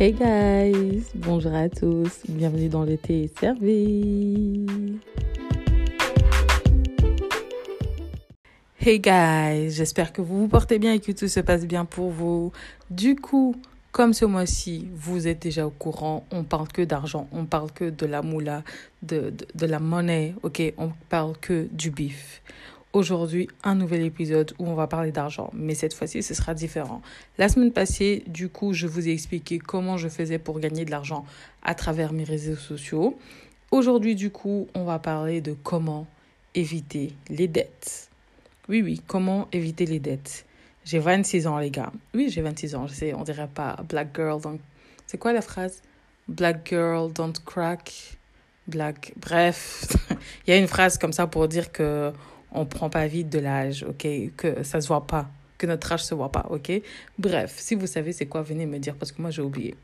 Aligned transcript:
Hey 0.00 0.12
guys, 0.12 1.10
bonjour 1.16 1.52
à 1.52 1.68
tous, 1.68 2.20
bienvenue 2.28 2.68
dans 2.68 2.84
l'été 2.84 3.28
servi. 3.40 4.64
Hey 8.80 9.00
guys, 9.00 9.70
j'espère 9.70 10.12
que 10.12 10.22
vous 10.22 10.42
vous 10.42 10.46
portez 10.46 10.78
bien 10.78 10.92
et 10.92 11.00
que 11.00 11.10
tout 11.10 11.26
se 11.26 11.40
passe 11.40 11.66
bien 11.66 11.84
pour 11.84 12.10
vous. 12.10 12.52
Du 12.90 13.16
coup, 13.16 13.56
comme 13.90 14.12
ce 14.12 14.24
mois-ci, 14.24 14.86
vous 14.94 15.26
êtes 15.26 15.42
déjà 15.42 15.66
au 15.66 15.70
courant, 15.70 16.24
on 16.30 16.44
parle 16.44 16.68
que 16.68 16.82
d'argent, 16.82 17.26
on 17.32 17.44
parle 17.44 17.72
que 17.72 17.90
de 17.90 18.06
la 18.06 18.22
moula, 18.22 18.62
de, 19.02 19.32
la 19.60 19.80
monnaie, 19.80 20.36
ok, 20.44 20.62
on 20.78 20.92
parle 21.08 21.36
que 21.40 21.66
du 21.72 21.90
bif. 21.90 22.40
Aujourd'hui, 22.98 23.46
un 23.62 23.76
nouvel 23.76 24.02
épisode 24.02 24.54
où 24.58 24.66
on 24.66 24.74
va 24.74 24.88
parler 24.88 25.12
d'argent, 25.12 25.50
mais 25.54 25.76
cette 25.76 25.94
fois-ci, 25.94 26.20
ce 26.20 26.34
sera 26.34 26.52
différent. 26.52 27.00
La 27.38 27.48
semaine 27.48 27.70
passée, 27.70 28.24
du 28.26 28.48
coup, 28.48 28.72
je 28.72 28.88
vous 28.88 29.06
ai 29.06 29.12
expliqué 29.12 29.60
comment 29.60 29.96
je 29.96 30.08
faisais 30.08 30.40
pour 30.40 30.58
gagner 30.58 30.84
de 30.84 30.90
l'argent 30.90 31.24
à 31.62 31.76
travers 31.76 32.12
mes 32.12 32.24
réseaux 32.24 32.56
sociaux. 32.56 33.16
Aujourd'hui, 33.70 34.16
du 34.16 34.30
coup, 34.30 34.66
on 34.74 34.82
va 34.82 34.98
parler 34.98 35.40
de 35.40 35.52
comment 35.52 36.08
éviter 36.56 37.12
les 37.28 37.46
dettes. 37.46 38.10
Oui, 38.68 38.82
oui, 38.82 39.00
comment 39.06 39.46
éviter 39.52 39.86
les 39.86 40.00
dettes. 40.00 40.44
J'ai 40.84 40.98
26 40.98 41.46
ans, 41.46 41.58
les 41.58 41.70
gars. 41.70 41.92
Oui, 42.14 42.30
j'ai 42.30 42.42
26 42.42 42.74
ans, 42.74 42.86
on 43.14 43.22
dirait 43.22 43.46
pas 43.46 43.76
Black 43.88 44.08
Girl, 44.16 44.40
donc... 44.40 44.58
C'est 45.06 45.18
quoi 45.18 45.32
la 45.32 45.42
phrase? 45.42 45.82
Black 46.26 46.68
Girl, 46.68 47.12
don't 47.12 47.34
crack. 47.46 48.18
Black... 48.66 49.12
Bref, 49.16 49.86
il 50.48 50.50
y 50.50 50.52
a 50.52 50.56
une 50.56 50.66
phrase 50.66 50.98
comme 50.98 51.12
ça 51.12 51.28
pour 51.28 51.46
dire 51.46 51.70
que 51.70 52.12
on 52.52 52.66
prend 52.66 52.90
pas 52.90 53.06
vite 53.06 53.28
de 53.28 53.38
l'âge, 53.38 53.84
ok? 53.88 54.06
Que 54.36 54.62
ça 54.62 54.80
se 54.80 54.88
voit 54.88 55.06
pas, 55.06 55.30
que 55.58 55.66
notre 55.66 55.92
âge 55.92 56.04
se 56.04 56.14
voit 56.14 56.32
pas, 56.32 56.46
ok? 56.50 56.72
Bref, 57.18 57.54
si 57.58 57.74
vous 57.74 57.86
savez 57.86 58.12
c'est 58.12 58.26
quoi, 58.26 58.42
venez 58.42 58.66
me 58.66 58.78
dire 58.78 58.94
parce 58.94 59.12
que 59.12 59.20
moi 59.20 59.30
j'ai 59.30 59.42
oublié. 59.42 59.74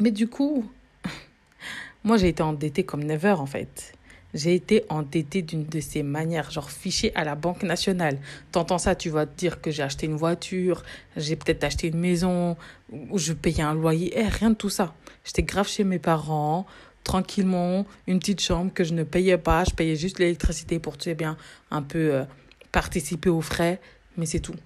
Mais 0.00 0.10
du 0.10 0.28
coup, 0.28 0.68
moi 2.04 2.16
j'ai 2.16 2.28
été 2.28 2.42
endettée 2.42 2.84
comme 2.84 3.04
never 3.04 3.32
en 3.32 3.46
fait. 3.46 3.94
J'ai 4.34 4.56
été 4.56 4.84
endettée 4.88 5.42
d'une 5.42 5.64
de 5.64 5.78
ces 5.78 6.02
manières, 6.02 6.50
genre 6.50 6.68
fichée 6.68 7.12
à 7.14 7.22
la 7.22 7.36
Banque 7.36 7.62
nationale. 7.62 8.18
T'entends 8.50 8.78
ça, 8.78 8.96
tu 8.96 9.08
vas 9.08 9.26
te 9.26 9.36
dire 9.36 9.60
que 9.60 9.70
j'ai 9.70 9.84
acheté 9.84 10.06
une 10.06 10.16
voiture, 10.16 10.82
j'ai 11.16 11.36
peut-être 11.36 11.62
acheté 11.62 11.86
une 11.86 12.00
maison, 12.00 12.56
ou 12.92 13.18
je 13.18 13.32
payais 13.32 13.62
un 13.62 13.74
loyer, 13.74 14.12
eh, 14.16 14.26
rien 14.26 14.50
de 14.50 14.56
tout 14.56 14.70
ça. 14.70 14.92
J'étais 15.24 15.44
grave 15.44 15.68
chez 15.68 15.84
mes 15.84 16.00
parents, 16.00 16.66
tranquillement, 17.04 17.86
une 18.06 18.18
petite 18.18 18.40
chambre 18.40 18.72
que 18.72 18.82
je 18.82 18.94
ne 18.94 19.04
payais 19.04 19.38
pas, 19.38 19.64
je 19.64 19.74
payais 19.74 19.94
juste 19.94 20.18
l'électricité 20.18 20.78
pour, 20.78 20.96
tu 20.96 21.04
sais 21.04 21.14
bien, 21.14 21.36
un 21.70 21.82
peu 21.82 22.14
euh, 22.14 22.24
participer 22.72 23.30
aux 23.30 23.42
frais, 23.42 23.80
mais 24.16 24.26
c'est 24.26 24.40
tout. 24.40 24.56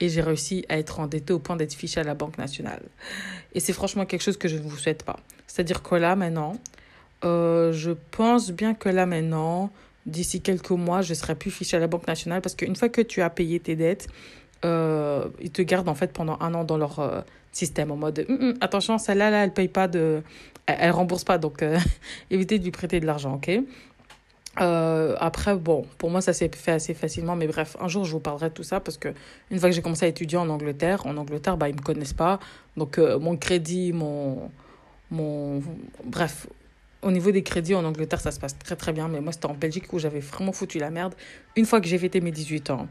Et 0.00 0.08
j'ai 0.08 0.20
réussi 0.20 0.64
à 0.68 0.78
être 0.78 1.00
endettée 1.00 1.32
au 1.32 1.40
point 1.40 1.56
d'être 1.56 1.74
fichée 1.74 2.00
à 2.00 2.04
la 2.04 2.14
Banque 2.14 2.38
nationale. 2.38 2.82
Et 3.54 3.60
c'est 3.60 3.72
franchement 3.72 4.06
quelque 4.06 4.22
chose 4.22 4.36
que 4.36 4.46
je 4.46 4.56
ne 4.56 4.62
vous 4.62 4.76
souhaite 4.76 5.02
pas. 5.02 5.18
C'est-à-dire 5.48 5.82
que 5.82 5.96
là, 5.96 6.14
maintenant, 6.14 6.56
euh, 7.24 7.72
je 7.72 7.90
pense 8.12 8.52
bien 8.52 8.74
que 8.74 8.88
là, 8.88 9.06
maintenant, 9.06 9.72
d'ici 10.06 10.40
quelques 10.40 10.70
mois, 10.70 11.02
je 11.02 11.14
serai 11.14 11.34
plus 11.34 11.50
fichée 11.50 11.76
à 11.76 11.80
la 11.80 11.88
Banque 11.88 12.06
nationale 12.06 12.42
parce 12.42 12.54
qu'une 12.54 12.76
fois 12.76 12.88
que 12.88 13.00
tu 13.00 13.22
as 13.22 13.30
payé 13.30 13.58
tes 13.58 13.74
dettes, 13.74 14.08
euh, 14.64 15.28
ils 15.40 15.50
te 15.50 15.62
gardent 15.62 15.88
en 15.88 15.94
fait 15.94 16.12
pendant 16.12 16.36
un 16.40 16.52
an 16.54 16.64
dans 16.64 16.78
leur 16.78 16.98
euh, 16.98 17.20
système 17.52 17.90
en 17.92 17.96
mode 17.96 18.26
hum, 18.28 18.38
hum, 18.40 18.54
attention, 18.60 18.98
celle-là, 18.98 19.30
là, 19.30 19.44
elle 19.44 19.52
paye 19.52 19.68
pas 19.68 19.88
de. 19.88 20.22
Elle, 20.66 20.90
rembourse 20.90 21.24
pas, 21.24 21.38
donc 21.38 21.62
euh, 21.62 21.78
évitez 22.30 22.58
de 22.58 22.64
lui 22.64 22.70
prêter 22.70 23.00
de 23.00 23.06
l'argent, 23.06 23.34
ok? 23.34 23.50
Après, 25.20 25.54
bon, 25.54 25.86
pour 25.98 26.10
moi, 26.10 26.20
ça 26.20 26.32
s'est 26.32 26.50
fait 26.52 26.72
assez 26.72 26.92
facilement, 26.92 27.36
mais 27.36 27.46
bref, 27.46 27.76
un 27.80 27.86
jour, 27.86 28.04
je 28.04 28.10
vous 28.10 28.18
parlerai 28.18 28.48
de 28.48 28.54
tout 28.54 28.64
ça 28.64 28.80
parce 28.80 28.98
que 28.98 29.08
une 29.52 29.60
fois 29.60 29.68
que 29.68 29.74
j'ai 29.74 29.82
commencé 29.82 30.04
à 30.04 30.08
étudier 30.08 30.36
en 30.36 30.48
Angleterre, 30.48 31.06
en 31.06 31.16
Angleterre, 31.16 31.56
bah, 31.56 31.68
ils 31.68 31.76
me 31.76 31.80
connaissent 31.80 32.12
pas. 32.12 32.40
Donc, 32.76 32.98
mon 32.98 33.36
crédit, 33.36 33.92
mon. 33.92 34.50
mon 35.12 35.62
bref, 36.04 36.48
au 37.02 37.12
niveau 37.12 37.30
des 37.30 37.44
crédits 37.44 37.76
en 37.76 37.84
Angleterre, 37.84 38.20
ça 38.20 38.32
se 38.32 38.40
passe 38.40 38.58
très 38.58 38.74
très 38.74 38.92
bien, 38.92 39.06
mais 39.06 39.20
moi, 39.20 39.32
c'était 39.32 39.46
en 39.46 39.54
Belgique 39.54 39.92
où 39.92 40.00
j'avais 40.00 40.18
vraiment 40.18 40.50
foutu 40.50 40.80
la 40.80 40.90
merde 40.90 41.14
une 41.54 41.64
fois 41.64 41.80
que 41.80 41.86
j'ai 41.86 41.98
fêté 41.98 42.20
mes 42.20 42.32
18 42.32 42.70
ans. 42.70 42.88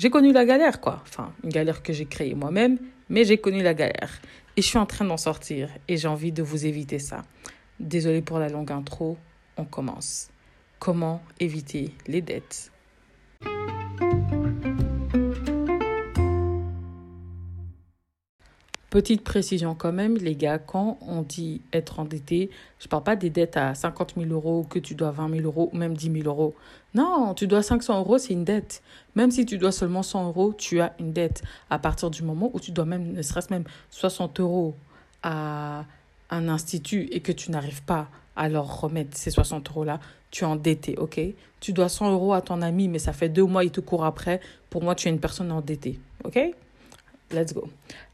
J'ai 0.00 0.08
connu 0.08 0.32
la 0.32 0.46
galère, 0.46 0.80
quoi. 0.80 1.02
Enfin, 1.02 1.30
une 1.44 1.50
galère 1.50 1.82
que 1.82 1.92
j'ai 1.92 2.06
créée 2.06 2.34
moi-même, 2.34 2.78
mais 3.10 3.26
j'ai 3.26 3.36
connu 3.36 3.62
la 3.62 3.74
galère. 3.74 4.18
Et 4.56 4.62
je 4.62 4.66
suis 4.66 4.78
en 4.78 4.86
train 4.86 5.04
d'en 5.04 5.18
sortir, 5.18 5.68
et 5.88 5.98
j'ai 5.98 6.08
envie 6.08 6.32
de 6.32 6.42
vous 6.42 6.64
éviter 6.64 6.98
ça. 6.98 7.22
Désolée 7.78 8.22
pour 8.22 8.38
la 8.38 8.48
longue 8.48 8.72
intro, 8.72 9.18
on 9.58 9.66
commence. 9.66 10.30
Comment 10.78 11.20
éviter 11.38 11.92
les 12.06 12.22
dettes? 12.22 12.72
Petite 18.90 19.22
précision 19.22 19.76
quand 19.76 19.92
même, 19.92 20.16
les 20.16 20.34
gars, 20.34 20.58
quand 20.58 20.98
on 21.06 21.22
dit 21.22 21.60
être 21.72 22.00
endetté, 22.00 22.50
je 22.80 22.88
parle 22.88 23.04
pas 23.04 23.14
des 23.14 23.30
dettes 23.30 23.56
à 23.56 23.72
50 23.76 24.14
000 24.16 24.28
euros, 24.32 24.66
que 24.68 24.80
tu 24.80 24.96
dois 24.96 25.12
20 25.12 25.30
000 25.30 25.42
euros 25.42 25.70
ou 25.72 25.76
même 25.76 25.96
10 25.96 26.22
000 26.22 26.24
euros. 26.24 26.56
Non, 26.94 27.32
tu 27.34 27.46
dois 27.46 27.62
500 27.62 28.00
euros, 28.00 28.18
c'est 28.18 28.32
une 28.32 28.42
dette. 28.44 28.82
Même 29.14 29.30
si 29.30 29.46
tu 29.46 29.58
dois 29.58 29.70
seulement 29.70 30.02
100 30.02 30.26
euros, 30.26 30.52
tu 30.58 30.80
as 30.80 30.92
une 30.98 31.12
dette. 31.12 31.44
À 31.70 31.78
partir 31.78 32.10
du 32.10 32.24
moment 32.24 32.50
où 32.52 32.58
tu 32.58 32.72
dois 32.72 32.84
même, 32.84 33.12
ne 33.12 33.22
serait-ce 33.22 33.52
même 33.52 33.62
60 33.90 34.40
euros 34.40 34.74
à 35.22 35.84
un 36.30 36.48
institut 36.48 37.08
et 37.12 37.20
que 37.20 37.30
tu 37.30 37.52
n'arrives 37.52 37.84
pas 37.84 38.08
à 38.34 38.48
leur 38.48 38.80
remettre 38.80 39.16
ces 39.16 39.30
60 39.30 39.70
euros-là, 39.70 40.00
tu 40.32 40.42
es 40.42 40.46
endetté, 40.46 40.96
ok? 40.98 41.20
Tu 41.60 41.72
dois 41.72 41.88
100 41.88 42.10
euros 42.10 42.32
à 42.32 42.40
ton 42.40 42.60
ami, 42.60 42.88
mais 42.88 42.98
ça 42.98 43.12
fait 43.12 43.28
deux 43.28 43.44
mois, 43.44 43.62
il 43.62 43.70
te 43.70 43.80
court 43.80 44.04
après. 44.04 44.40
Pour 44.68 44.82
moi, 44.82 44.96
tu 44.96 45.06
es 45.06 45.10
une 45.12 45.20
personne 45.20 45.52
endettée, 45.52 46.00
ok? 46.24 46.40
Let's 47.32 47.54
go. 47.54 47.68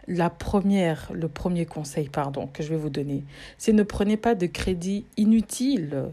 La 0.09 0.31
première, 0.31 1.11
le 1.13 1.29
premier 1.29 1.67
conseil, 1.67 2.09
pardon, 2.09 2.47
que 2.47 2.63
je 2.63 2.69
vais 2.69 2.77
vous 2.77 2.91
donner, 2.91 3.25
c'est 3.59 3.73
ne 3.73 3.83
prenez 3.83 4.17
pas 4.17 4.35
de 4.35 4.47
crédit 4.47 5.05
inutile. 5.17 6.11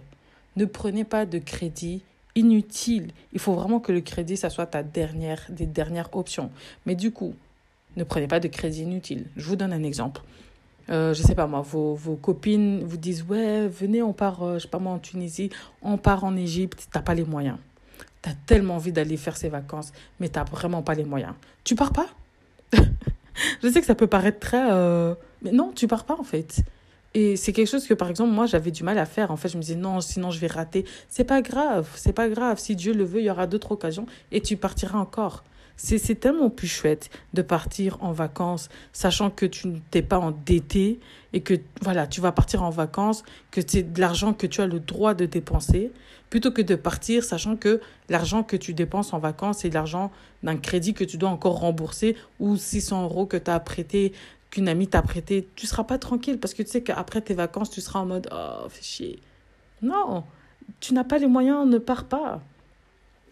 Ne 0.55 0.65
prenez 0.65 1.03
pas 1.03 1.25
de 1.25 1.39
crédit 1.39 2.01
inutile. 2.35 3.11
Il 3.33 3.39
faut 3.39 3.53
vraiment 3.53 3.79
que 3.79 3.91
le 3.91 4.01
crédit, 4.01 4.37
ça 4.37 4.49
soit 4.49 4.65
ta 4.65 4.83
dernière, 4.83 5.45
des 5.49 5.65
dernières 5.65 6.09
options. 6.15 6.49
Mais 6.85 6.95
du 6.95 7.11
coup, 7.11 7.35
ne 7.95 8.03
prenez 8.03 8.27
pas 8.27 8.39
de 8.39 8.47
crédit 8.47 8.81
inutile. 8.81 9.25
Je 9.35 9.47
vous 9.47 9.55
donne 9.55 9.73
un 9.73 9.83
exemple. 9.83 10.21
Euh, 10.89 11.13
je 11.13 11.21
sais 11.21 11.35
pas 11.35 11.47
moi, 11.47 11.61
vos, 11.61 11.95
vos 11.95 12.15
copines 12.15 12.83
vous 12.83 12.97
disent 12.97 13.23
ouais, 13.29 13.67
venez, 13.67 14.01
on 14.01 14.11
part, 14.11 14.43
euh, 14.43 14.55
je 14.55 14.63
sais 14.63 14.67
pas 14.67 14.79
moi, 14.79 14.93
en 14.93 14.99
Tunisie, 14.99 15.49
on 15.81 15.97
part 15.97 16.23
en 16.23 16.35
Égypte, 16.35 16.87
t'as 16.91 17.01
pas 17.01 17.13
les 17.13 17.23
moyens. 17.23 17.57
T'as 18.21 18.33
tellement 18.45 18.75
envie 18.75 18.91
d'aller 18.91 19.17
faire 19.17 19.37
ces 19.37 19.49
vacances, 19.49 19.93
mais 20.19 20.29
t'as 20.29 20.43
vraiment 20.43 20.81
pas 20.81 20.93
les 20.93 21.05
moyens. 21.05 21.33
Tu 21.63 21.75
pars 21.75 21.93
pas? 21.93 22.07
Je 23.63 23.69
sais 23.69 23.79
que 23.79 23.85
ça 23.85 23.95
peut 23.95 24.07
paraître 24.07 24.39
très, 24.39 24.71
euh, 24.71 25.16
mais 25.41 25.51
non, 25.51 25.71
tu 25.75 25.88
pars 25.88 26.05
pas 26.05 26.16
en 26.19 26.23
fait. 26.23 26.63
Et 27.16 27.35
c'est 27.35 27.53
quelque 27.53 27.69
chose 27.69 27.88
que, 27.88 27.94
par 27.94 28.09
exemple, 28.09 28.31
moi, 28.31 28.47
j'avais 28.47 28.71
du 28.71 28.83
mal 28.83 28.97
à 28.97 29.05
faire. 29.05 29.29
En 29.29 29.38
fait, 29.38 29.49
je 29.49 29.57
me 29.57 29.61
disais, 29.61 29.75
non, 29.75 30.01
sinon 30.01 30.31
je 30.31 30.39
vais 30.39 30.47
rater. 30.47 30.83
C'est 31.09 31.23
pas 31.23 31.41
grave, 31.41 31.88
c'est 31.95 32.13
pas 32.13 32.27
grave. 32.27 32.59
Si 32.59 32.75
Dieu 32.75 32.93
le 32.93 33.03
veut, 33.03 33.19
il 33.19 33.25
y 33.25 33.29
aura 33.29 33.45
d'autres 33.45 33.72
occasions 33.72 34.07
et 34.31 34.41
tu 34.41 34.57
partiras 34.57 34.97
encore. 34.97 35.43
C'est 35.75 36.19
tellement 36.19 36.51
plus 36.51 36.67
chouette 36.67 37.09
de 37.33 37.41
partir 37.41 37.97
en 38.01 38.11
vacances, 38.11 38.69
sachant 38.93 39.31
que 39.31 39.45
tu 39.45 39.69
n'es 39.93 40.01
pas 40.03 40.19
endetté 40.19 40.99
et 41.33 41.41
que, 41.41 41.55
voilà, 41.81 42.05
tu 42.05 42.22
vas 42.22 42.31
partir 42.31 42.61
en 42.61 42.69
vacances, 42.69 43.23
que 43.49 43.59
c'est 43.66 43.81
de 43.81 43.99
l'argent 43.99 44.33
que 44.33 44.45
tu 44.45 44.61
as 44.61 44.67
le 44.67 44.79
droit 44.79 45.16
de 45.16 45.25
dépenser, 45.25 45.91
plutôt 46.33 46.49
que 46.49 46.63
de 46.63 46.73
partir 46.73 47.23
sachant 47.23 47.55
que 47.55 47.79
l'argent 48.09 48.41
que 48.41 48.55
tu 48.55 48.73
dépenses 48.73 49.13
en 49.13 49.19
vacances, 49.19 49.59
c'est 49.59 49.69
l'argent 49.69 50.11
d'un 50.41 50.57
crédit 50.57 50.95
que 50.95 51.03
tu 51.03 51.17
dois 51.17 51.29
encore 51.29 51.59
rembourser 51.59 52.17
ou 52.39 52.57
600 52.57 53.03
euros 53.03 53.27
que 53.27 53.38
tu 53.38 53.51
as 53.51 53.59
prêté 53.59 54.13
qu'une 54.49 54.67
amie 54.67 54.88
t'a 54.88 55.03
prêté, 55.03 55.47
tu 55.55 55.67
seras 55.67 55.83
pas 55.83 55.99
tranquille 55.99 56.39
parce 56.39 56.55
que 56.55 56.63
tu 56.63 56.72
sais 56.72 56.81
qu'après 56.81 57.22
tes 57.22 57.35
vacances, 57.35 57.69
tu 57.69 57.81
seras 57.81 57.99
en 57.99 58.07
mode 58.07 58.29
oh, 58.31 58.67
fais 58.67 58.81
chier. 58.81 59.19
Non, 59.83 60.23
tu 60.79 60.95
n'as 60.95 61.03
pas 61.03 61.19
les 61.19 61.27
moyens, 61.27 61.67
ne 61.67 61.77
pars 61.77 62.05
pas. 62.05 62.41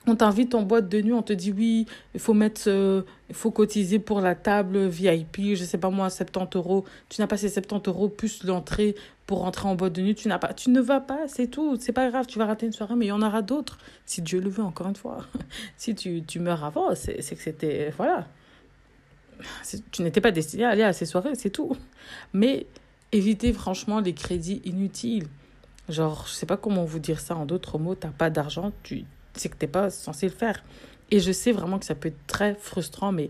On 0.08 0.16
t'invite 0.16 0.56
en 0.56 0.64
boîte 0.64 0.90
de 0.90 1.00
nuit, 1.00 1.14
on 1.14 1.22
te 1.22 1.32
dit 1.32 1.52
oui, 1.52 1.86
il 2.16 2.20
faut 2.20 2.34
mettre, 2.34 2.64
euh, 2.68 3.04
faut 3.34 3.52
cotiser 3.52 4.00
pour 4.00 4.20
la 4.20 4.34
table 4.34 4.88
VIP, 4.88 5.54
je 5.54 5.64
sais 5.64 5.78
pas 5.78 5.92
moi, 5.92 6.10
70 6.10 6.58
euros. 6.58 6.86
Tu 7.08 7.22
n'as 7.22 7.28
pas 7.28 7.38
ces 7.38 7.50
70 7.50 7.88
euros 7.88 8.10
plus 8.10 8.44
l'entrée 8.44 8.96
pour 9.28 9.40
rentrer 9.40 9.68
en 9.68 9.76
boîte 9.76 9.94
de 9.94 10.02
nuit. 10.02 10.16
Tu 10.16 10.28
n'as 10.28 10.40
pas, 10.40 10.56
tu 10.56 10.72
ne 10.72 10.82
vas 10.82 11.02
pas, 11.02 11.28
c'est 11.28 11.48
tout. 11.48 11.78
C'est 11.80 11.92
pas 11.92 12.10
grave, 12.10 12.26
tu 12.26 12.40
vas 12.40 12.48
rater 12.48 12.66
une 12.66 12.72
soirée, 12.72 12.96
mais 12.96 13.06
il 13.06 13.10
y 13.10 13.12
en 13.12 13.22
aura 13.22 13.44
d'autres. 13.44 13.78
Si 14.08 14.24
Dieu 14.24 14.42
le 14.42 14.50
veut, 14.50 14.64
encore 14.64 14.88
une 14.88 14.96
fois. 14.96 15.20
si 15.78 15.94
tu, 15.94 16.24
tu 16.24 16.40
meurs 16.40 16.64
avant, 16.64 16.96
c'est 16.96 17.18
que 17.18 17.42
c'était, 17.42 17.94
voilà. 17.96 18.28
Tu 19.92 20.02
n'étais 20.02 20.22
pas 20.22 20.32
destiné 20.32 20.66
à 20.66 20.70
aller 20.70 20.84
à 20.84 20.94
ces 20.94 21.06
soirées, 21.06 21.36
c'est 21.36 21.52
tout. 21.52 21.78
Mais 22.34 22.66
évitez 23.12 23.54
franchement 23.54 24.00
les 24.00 24.14
crédits 24.14 24.62
inutiles. 24.66 25.28
Genre, 25.90 26.26
je 26.28 26.34
sais 26.34 26.46
pas 26.48 26.58
comment 26.58 26.86
vous 26.86 27.00
dire 27.00 27.20
ça 27.20 27.36
en 27.36 27.46
d'autres 27.46 27.78
mots, 27.78 27.96
t'as 27.96 28.10
pas 28.10 28.32
d'argent, 28.32 28.72
tu 28.84 29.06
c'est 29.34 29.50
que 29.50 29.56
t'es 29.56 29.68
pas 29.68 29.90
censé 29.90 30.28
le 30.28 30.34
faire. 30.34 30.64
Et 31.10 31.20
je 31.20 31.32
sais 31.32 31.52
vraiment 31.52 31.80
que 31.80 31.86
ça 31.86 31.96
peut 31.96 32.10
être 32.10 32.28
très 32.28 32.56
frustrant, 32.56 33.12
mais 33.12 33.30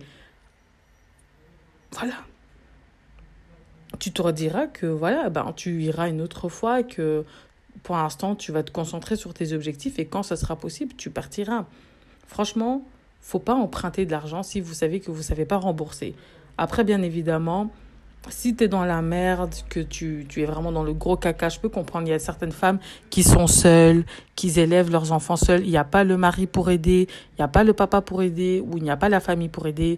voilà. 1.92 2.14
Tu 4.00 4.12
te 4.12 4.22
rediras 4.22 4.68
que 4.68 4.86
voilà, 4.86 5.30
ben, 5.30 5.54
tu 5.56 5.84
iras 5.84 6.10
une 6.10 6.22
autre 6.22 6.48
fois, 6.50 6.84
que 6.84 7.26
pour 7.84 7.96
l'instant, 7.96 8.36
tu 8.36 8.52
vas 8.52 8.64
te 8.64 8.72
concentrer 8.72 9.16
sur 9.16 9.34
tes 9.34 9.54
objectifs 9.54 10.00
et 10.00 10.06
quand 10.06 10.24
ce 10.24 10.36
sera 10.36 10.56
possible, 10.56 10.94
tu 10.96 11.10
partiras. 11.10 11.66
Franchement, 12.28 12.86
faut 13.22 13.40
pas 13.40 13.56
emprunter 13.56 14.06
de 14.06 14.12
l'argent 14.12 14.44
si 14.44 14.62
vous 14.62 14.74
savez 14.74 15.00
que 15.00 15.12
vous 15.12 15.22
savez 15.22 15.46
pas 15.46 15.58
rembourser. 15.58 16.16
Après, 16.58 16.84
bien 16.84 17.02
évidemment, 17.02 17.72
si 18.30 18.56
tu 18.56 18.66
es 18.66 18.68
dans 18.68 18.86
la 18.86 19.02
merde, 19.02 19.54
que 19.70 19.80
tu, 19.80 20.26
tu 20.30 20.42
es 20.42 20.46
vraiment 20.46 20.72
dans 20.72 20.84
le 20.84 20.94
gros 20.94 21.18
caca, 21.18 21.50
je 21.50 21.60
peux 21.60 21.70
comprendre. 21.70 22.08
Il 22.08 22.12
y 22.12 22.14
a 22.14 22.20
certaines 22.20 22.52
femmes 22.52 22.80
qui 23.10 23.24
sont 23.24 23.48
seules, 23.48 24.06
qui 24.36 24.60
élèvent 24.60 24.92
leurs 24.92 25.12
enfants 25.12 25.36
seuls. 25.36 25.62
Il 25.64 25.72
n'y 25.72 25.78
a 25.78 25.84
pas 25.84 26.04
le 26.04 26.18
mari 26.18 26.46
pour 26.48 26.70
aider, 26.70 27.08
il 27.10 27.42
n'y 27.42 27.44
a 27.44 27.48
pas 27.48 27.64
le 27.64 27.74
papa 27.74 28.02
pour 28.02 28.22
aider, 28.22 28.64
ou 28.66 28.78
il 28.78 28.84
n'y 28.84 28.92
a 28.92 28.98
pas 28.98 29.10
la 29.10 29.20
famille 29.20 29.50
pour 29.50 29.68
aider. 29.68 29.98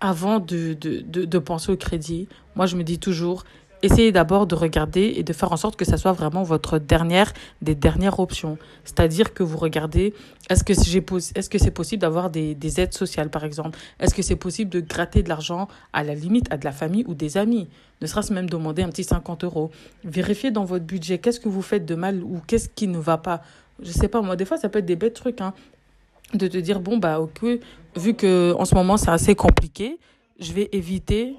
Avant 0.00 0.40
de, 0.40 0.74
de, 0.74 1.00
de 1.02 1.38
penser 1.38 1.72
au 1.72 1.76
crédit, 1.76 2.28
moi 2.56 2.66
je 2.66 2.76
me 2.76 2.82
dis 2.82 2.98
toujours, 2.98 3.44
essayez 3.84 4.12
d'abord 4.12 4.46
de 4.46 4.54
regarder 4.54 5.14
et 5.16 5.22
de 5.22 5.32
faire 5.32 5.52
en 5.52 5.56
sorte 5.56 5.76
que 5.76 5.84
ça 5.84 5.96
soit 5.96 6.12
vraiment 6.12 6.42
votre 6.42 6.78
dernière 6.78 7.32
des 7.62 7.74
dernières 7.74 8.18
options. 8.18 8.58
C'est-à-dire 8.84 9.34
que 9.34 9.42
vous 9.42 9.58
regardez, 9.58 10.14
est-ce 10.48 10.64
que 10.64 10.72
j'ai 10.74 11.04
est-ce 11.36 11.50
que 11.50 11.58
c'est 11.58 11.70
possible 11.70 12.00
d'avoir 12.00 12.30
des, 12.30 12.54
des 12.54 12.80
aides 12.80 12.94
sociales 12.94 13.30
par 13.30 13.44
exemple? 13.44 13.78
Est-ce 14.00 14.14
que 14.14 14.22
c'est 14.22 14.36
possible 14.36 14.70
de 14.70 14.80
gratter 14.80 15.22
de 15.22 15.28
l'argent 15.28 15.68
à 15.92 16.02
la 16.02 16.14
limite 16.14 16.50
à 16.50 16.56
de 16.56 16.64
la 16.64 16.72
famille 16.72 17.04
ou 17.06 17.14
des 17.14 17.36
amis? 17.36 17.68
Ne 18.00 18.06
sera-ce 18.06 18.32
même 18.32 18.48
demander 18.48 18.82
un 18.82 18.88
petit 18.88 19.04
50 19.04 19.44
euros. 19.44 19.70
Vérifiez 20.04 20.50
dans 20.50 20.64
votre 20.64 20.84
budget 20.84 21.18
qu'est-ce 21.18 21.40
que 21.40 21.48
vous 21.48 21.62
faites 21.62 21.84
de 21.86 21.94
mal 21.94 22.22
ou 22.22 22.40
qu'est-ce 22.46 22.68
qui 22.68 22.88
ne 22.88 22.98
va 22.98 23.18
pas? 23.18 23.42
Je 23.82 23.90
sais 23.90 24.08
pas, 24.08 24.22
moi 24.22 24.36
des 24.36 24.44
fois 24.44 24.56
ça 24.56 24.68
peut 24.68 24.78
être 24.78 24.86
des 24.86 24.96
bêtes 24.96 25.14
trucs, 25.14 25.40
hein, 25.40 25.52
de 26.32 26.46
te 26.46 26.56
dire 26.56 26.80
bon 26.80 26.96
bah 26.98 27.20
ok, 27.20 27.44
vu 27.96 28.14
que 28.14 28.54
en 28.56 28.64
ce 28.64 28.74
moment 28.74 28.96
c'est 28.96 29.10
assez 29.10 29.34
compliqué, 29.34 29.98
je 30.38 30.52
vais 30.52 30.68
éviter 30.72 31.36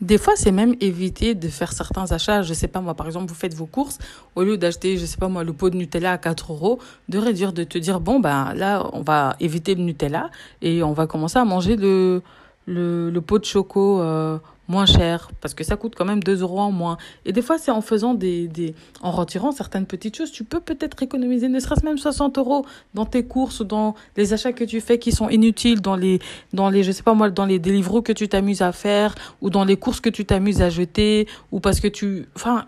des 0.00 0.16
fois, 0.16 0.34
c'est 0.36 0.52
même 0.52 0.74
éviter 0.80 1.34
de 1.34 1.48
faire 1.48 1.72
certains 1.72 2.10
achats. 2.10 2.42
Je 2.42 2.54
sais 2.54 2.68
pas, 2.68 2.80
moi, 2.80 2.94
par 2.94 3.06
exemple, 3.06 3.26
vous 3.28 3.34
faites 3.34 3.54
vos 3.54 3.66
courses, 3.66 3.98
au 4.34 4.42
lieu 4.42 4.56
d'acheter, 4.56 4.96
je 4.96 5.04
sais 5.04 5.18
pas, 5.18 5.28
moi, 5.28 5.44
le 5.44 5.52
pot 5.52 5.68
de 5.70 5.76
Nutella 5.76 6.12
à 6.12 6.18
4 6.18 6.52
euros, 6.52 6.78
de 7.08 7.18
réduire, 7.18 7.52
de 7.52 7.64
te 7.64 7.76
dire, 7.76 8.00
bon, 8.00 8.20
ben, 8.20 8.54
là, 8.54 8.88
on 8.92 9.02
va 9.02 9.36
éviter 9.40 9.74
le 9.74 9.82
Nutella 9.82 10.30
et 10.62 10.82
on 10.82 10.92
va 10.92 11.06
commencer 11.06 11.38
à 11.38 11.44
manger 11.44 11.76
le, 11.76 12.22
le, 12.66 13.20
pot 13.20 13.38
de 13.38 13.44
choco 13.44 14.00
euh, 14.00 14.38
moins 14.70 14.86
cher 14.86 15.30
parce 15.40 15.52
que 15.52 15.64
ça 15.64 15.76
coûte 15.76 15.94
quand 15.96 16.04
même 16.04 16.22
2 16.22 16.42
euros 16.42 16.60
en 16.60 16.70
moins. 16.70 16.96
Et 17.24 17.32
des 17.32 17.42
fois, 17.42 17.58
c'est 17.58 17.70
en 17.70 17.80
faisant 17.80 18.14
des, 18.14 18.48
des, 18.48 18.74
en 19.02 19.10
retirant 19.10 19.52
certaines 19.52 19.86
petites 19.86 20.16
choses, 20.16 20.32
tu 20.32 20.44
peux 20.44 20.60
peut-être 20.60 21.02
économiser 21.02 21.48
ne 21.48 21.60
serait-ce 21.60 21.84
même 21.84 21.98
60 21.98 22.38
euros 22.38 22.64
dans 22.94 23.04
tes 23.04 23.24
courses 23.24 23.60
ou 23.60 23.64
dans 23.64 23.94
les 24.16 24.32
achats 24.32 24.52
que 24.52 24.64
tu 24.64 24.80
fais 24.80 24.98
qui 24.98 25.12
sont 25.12 25.28
inutiles, 25.28 25.80
dans 25.80 25.96
les, 25.96 26.20
dans 26.52 26.70
les, 26.70 26.82
je 26.82 26.92
sais 26.92 27.02
pas 27.02 27.14
moi, 27.14 27.28
dans 27.30 27.46
les 27.46 27.58
délivres 27.58 28.00
que 28.00 28.12
tu 28.12 28.28
t'amuses 28.28 28.62
à 28.62 28.72
faire 28.72 29.14
ou 29.40 29.50
dans 29.50 29.64
les 29.64 29.76
courses 29.76 30.00
que 30.00 30.10
tu 30.10 30.24
t'amuses 30.24 30.62
à 30.62 30.70
jeter 30.70 31.26
ou 31.50 31.60
parce 31.60 31.80
que 31.80 31.88
tu, 31.88 32.28
enfin, 32.36 32.66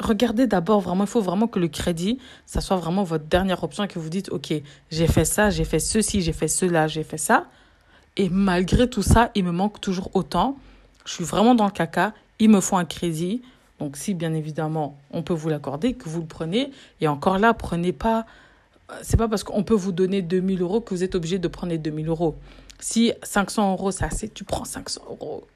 regardez 0.00 0.46
d'abord 0.46 0.80
vraiment, 0.80 1.04
il 1.04 1.10
faut 1.10 1.20
vraiment 1.20 1.46
que 1.46 1.58
le 1.58 1.68
crédit, 1.68 2.18
ça 2.46 2.60
soit 2.60 2.76
vraiment 2.76 3.04
votre 3.04 3.24
dernière 3.24 3.62
option 3.62 3.84
et 3.84 3.88
que 3.88 3.98
vous 3.98 4.10
dites, 4.10 4.30
OK, 4.30 4.52
j'ai 4.90 5.06
fait 5.06 5.24
ça, 5.24 5.50
j'ai 5.50 5.64
fait 5.64 5.78
ceci, 5.78 6.20
j'ai 6.20 6.32
fait 6.32 6.48
cela, 6.48 6.88
j'ai 6.88 7.04
fait 7.04 7.18
ça. 7.18 7.46
Et 8.16 8.28
malgré 8.28 8.90
tout 8.90 9.02
ça, 9.02 9.30
il 9.36 9.44
me 9.44 9.52
manque 9.52 9.80
toujours 9.80 10.10
autant 10.14 10.56
je 11.08 11.14
suis 11.14 11.24
vraiment 11.24 11.54
dans 11.54 11.64
le 11.64 11.70
caca, 11.70 12.12
il 12.38 12.50
me 12.50 12.60
faut 12.60 12.76
un 12.76 12.84
crédit. 12.84 13.40
Donc 13.78 13.96
si 13.96 14.12
bien 14.12 14.34
évidemment 14.34 14.98
on 15.10 15.22
peut 15.22 15.32
vous 15.32 15.48
l'accorder, 15.48 15.94
que 15.94 16.08
vous 16.08 16.20
le 16.20 16.26
prenez. 16.26 16.70
Et 17.00 17.08
encore 17.08 17.38
là, 17.38 17.54
prenez 17.54 17.92
pas... 17.92 18.26
C'est 19.02 19.16
pas 19.16 19.28
parce 19.28 19.42
qu'on 19.42 19.64
peut 19.64 19.74
vous 19.74 19.92
donner 19.92 20.20
2000 20.20 20.60
euros 20.60 20.80
que 20.80 20.94
vous 20.94 21.04
êtes 21.04 21.14
obligé 21.14 21.38
de 21.38 21.48
prendre 21.48 21.70
les 21.70 21.78
2000 21.78 22.08
euros. 22.08 22.36
Si 22.78 23.12
500 23.22 23.72
euros, 23.72 23.90
c'est 23.90 24.04
assez, 24.04 24.28
tu 24.28 24.44
prends 24.44 24.64
500 24.64 25.00
euros. 25.08 25.46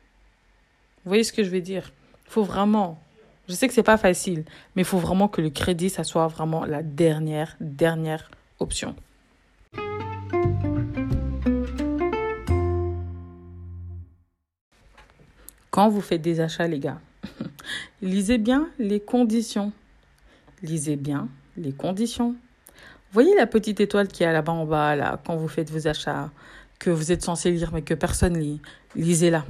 Vous 1.05 1.09
voyez 1.09 1.25
ce 1.25 1.33
que 1.33 1.45
je 1.45 1.51
veux 1.51 1.61
dire? 1.61 1.93
Il 2.27 2.31
faut 2.31 2.45
vraiment... 2.45 2.99
Je 3.49 3.55
sais 3.55 3.69
que 3.69 3.75
c'est 3.75 3.83
pas 3.83 3.99
facile, 3.99 4.45
mais 4.75 4.83
il 4.83 4.85
faut 4.87 4.99
vraiment 4.99 5.29
que 5.29 5.43
le 5.43 5.51
crédit, 5.51 5.91
ça 5.91 6.05
soit 6.05 6.29
vraiment 6.29 6.65
la 6.65 6.83
dernière, 6.83 7.57
dernière 7.61 8.31
option. 8.59 8.95
Quand 15.73 15.89
vous 15.89 16.03
faites 16.03 16.21
des 16.21 16.41
achats, 16.41 16.69
les 16.69 16.79
gars, 16.79 17.01
lisez 18.03 18.37
bien 18.37 18.69
les 18.79 19.01
conditions. 19.01 19.73
Lisez 20.63 20.97
bien 20.97 21.29
les 21.57 21.73
conditions. 21.73 22.37
Voyez 23.11 23.35
la 23.37 23.47
petite 23.47 23.81
étoile 23.81 24.09
qui 24.09 24.23
est 24.23 24.31
là-bas 24.31 24.53
en 24.53 24.67
bas, 24.67 24.95
là, 24.97 25.19
quand 25.27 25.35
vous 25.35 25.49
faites 25.49 25.71
vos 25.71 25.89
achats, 25.89 26.29
que 26.79 26.91
vous 26.91 27.11
êtes 27.11 27.23
censé 27.23 27.51
lire, 27.51 27.71
mais 27.73 27.81
que 27.81 27.95
personne 27.95 28.39
lit. 28.39 28.61
Lisez-la. 28.97 29.47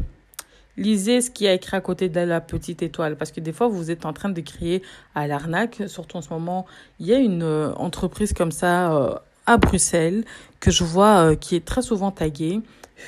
Lisez 0.77 1.23
ce 1.23 1.31
qui 1.33 1.49
a 1.49 1.55
écrit 1.55 1.77
à 1.77 1.81
côté 1.81 2.09
de 2.09 2.21
la 2.21 2.41
petite 2.41 2.85
étoile, 2.85 3.17
parce 3.17 3.33
que 3.33 3.41
des 3.41 3.53
fois, 3.53 3.67
vous 3.67 3.91
êtes 3.91 4.07
en 4.07 4.13
train 4.13 4.29
de 4.29 4.41
crier 4.41 4.81
à 5.17 5.27
l'arnaque, 5.27 5.83
surtout 5.89 6.19
en 6.19 6.23
ce 6.23 6.31
moment. 6.31 6.67
Il 7.01 7.07
y 7.07 7.15
a 7.15 7.19
une 7.19 7.43
euh, 7.43 7.75
entreprise 7.75 8.33
comme 8.33 8.53
ça 8.53 8.95
euh, 8.95 9.17
à 9.47 9.57
Bruxelles 9.57 10.25
que 10.61 10.71
je 10.71 10.85
vois 10.85 11.33
euh, 11.33 11.35
qui 11.35 11.57
est 11.57 11.65
très 11.65 11.83
souvent 11.83 12.13
taguée 12.13 12.61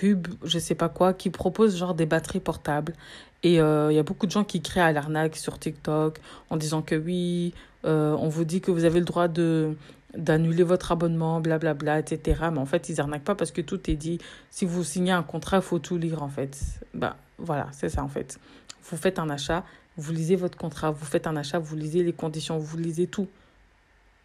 Hub, 0.02 0.28
je 0.44 0.58
sais 0.58 0.74
pas 0.74 0.88
quoi, 0.88 1.12
qui 1.12 1.30
propose 1.30 1.76
genre 1.76 1.94
des 1.94 2.06
batteries 2.06 2.40
portables. 2.40 2.94
Et 3.42 3.60
euh, 3.60 3.92
il 3.92 3.96
y 3.96 3.98
a 3.98 4.02
beaucoup 4.02 4.26
de 4.26 4.30
gens 4.30 4.44
qui 4.44 4.62
créent 4.62 4.80
à 4.80 4.92
l'arnaque 4.92 5.36
sur 5.36 5.58
TikTok 5.58 6.18
en 6.50 6.56
disant 6.56 6.82
que 6.82 6.94
oui, 6.94 7.52
euh, 7.84 8.16
on 8.18 8.28
vous 8.28 8.44
dit 8.44 8.60
que 8.60 8.70
vous 8.70 8.84
avez 8.84 8.98
le 8.98 9.04
droit 9.04 9.28
de 9.28 9.76
d'annuler 10.16 10.62
votre 10.62 10.92
abonnement, 10.92 11.40
blablabla, 11.40 11.74
bla, 11.74 11.94
bla, 11.94 11.98
etc. 11.98 12.48
Mais 12.52 12.58
en 12.58 12.66
fait, 12.66 12.88
ils 12.88 13.00
arnaquent 13.00 13.24
pas 13.24 13.34
parce 13.34 13.50
que 13.50 13.60
tout 13.60 13.90
est 13.90 13.96
dit. 13.96 14.18
Si 14.48 14.64
vous 14.64 14.84
signez 14.84 15.10
un 15.10 15.24
contrat, 15.24 15.56
il 15.56 15.62
faut 15.62 15.80
tout 15.80 15.98
lire 15.98 16.22
en 16.22 16.28
fait. 16.28 16.56
Bah 16.94 17.16
voilà, 17.38 17.66
c'est 17.72 17.88
ça 17.88 18.02
en 18.02 18.08
fait. 18.08 18.38
Vous 18.84 18.96
faites 18.96 19.18
un 19.18 19.28
achat, 19.28 19.64
vous 19.96 20.12
lisez 20.12 20.36
votre 20.36 20.56
contrat, 20.56 20.90
vous 20.90 21.04
faites 21.04 21.26
un 21.26 21.36
achat, 21.36 21.58
vous 21.58 21.74
lisez 21.74 22.02
les 22.02 22.12
conditions, 22.12 22.58
vous 22.58 22.76
lisez 22.76 23.06
tout. 23.06 23.28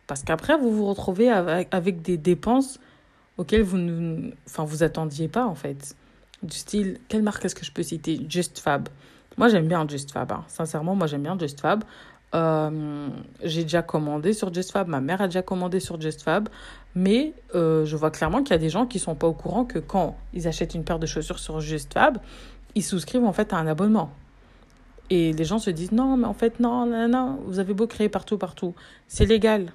Parce 0.05 0.23
qu'après, 0.23 0.57
vous 0.57 0.71
vous 0.71 0.85
retrouvez 0.85 1.29
avec, 1.29 1.67
avec 1.71 2.01
des 2.01 2.17
dépenses 2.17 2.79
auquel 3.39 3.63
vous 3.63 3.77
ne 3.77 4.31
enfin, 4.45 4.65
vous 4.65 4.83
attendiez 4.83 5.29
pas, 5.29 5.45
en 5.45 5.55
fait. 5.55 5.95
Du 6.43 6.57
style, 6.57 6.99
quelle 7.07 7.23
marque 7.23 7.45
est-ce 7.45 7.55
que 7.55 7.65
je 7.65 7.71
peux 7.71 7.83
citer? 7.83 8.19
Just 8.27 8.59
Fab. 8.59 8.89
Moi, 9.37 9.47
j'aime 9.47 9.67
bien 9.67 9.87
Just 9.87 10.11
Fab. 10.11 10.31
Hein. 10.33 10.43
Sincèrement, 10.47 10.93
moi, 10.93 11.07
j'aime 11.07 11.23
bien 11.23 11.39
Just 11.39 11.61
Fab. 11.61 11.85
Euh, 12.35 13.07
j'ai 13.41 13.63
déjà 13.63 13.81
commandé 13.81 14.33
sur 14.33 14.53
Just 14.53 14.73
Fab. 14.73 14.89
Ma 14.89 14.99
mère 14.99 15.21
a 15.21 15.27
déjà 15.27 15.41
commandé 15.41 15.79
sur 15.79 15.99
Just 16.01 16.21
Fab. 16.21 16.49
Mais 16.95 17.33
euh, 17.55 17.85
je 17.85 17.95
vois 17.95 18.11
clairement 18.11 18.43
qu'il 18.43 18.51
y 18.51 18.55
a 18.55 18.59
des 18.59 18.69
gens 18.69 18.85
qui 18.85 18.99
sont 18.99 19.15
pas 19.15 19.27
au 19.27 19.33
courant 19.33 19.63
que 19.63 19.79
quand 19.79 20.17
ils 20.33 20.45
achètent 20.45 20.75
une 20.75 20.83
paire 20.83 20.99
de 20.99 21.05
chaussures 21.05 21.39
sur 21.39 21.61
Just 21.61 21.93
Fab, 21.93 22.17
ils 22.75 22.83
souscrivent 22.83 23.23
en 23.23 23.33
fait 23.33 23.53
à 23.53 23.57
un 23.57 23.67
abonnement. 23.67 24.11
Et 25.09 25.31
les 25.31 25.45
gens 25.45 25.59
se 25.59 25.69
disent 25.69 25.93
non, 25.93 26.17
mais 26.17 26.27
en 26.27 26.33
fait, 26.33 26.59
non, 26.59 26.85
non, 26.85 27.07
non, 27.07 27.39
vous 27.45 27.59
avez 27.59 27.73
beau 27.73 27.87
créer 27.87 28.09
partout, 28.09 28.37
partout. 28.37 28.75
C'est 29.07 29.25
légal. 29.25 29.71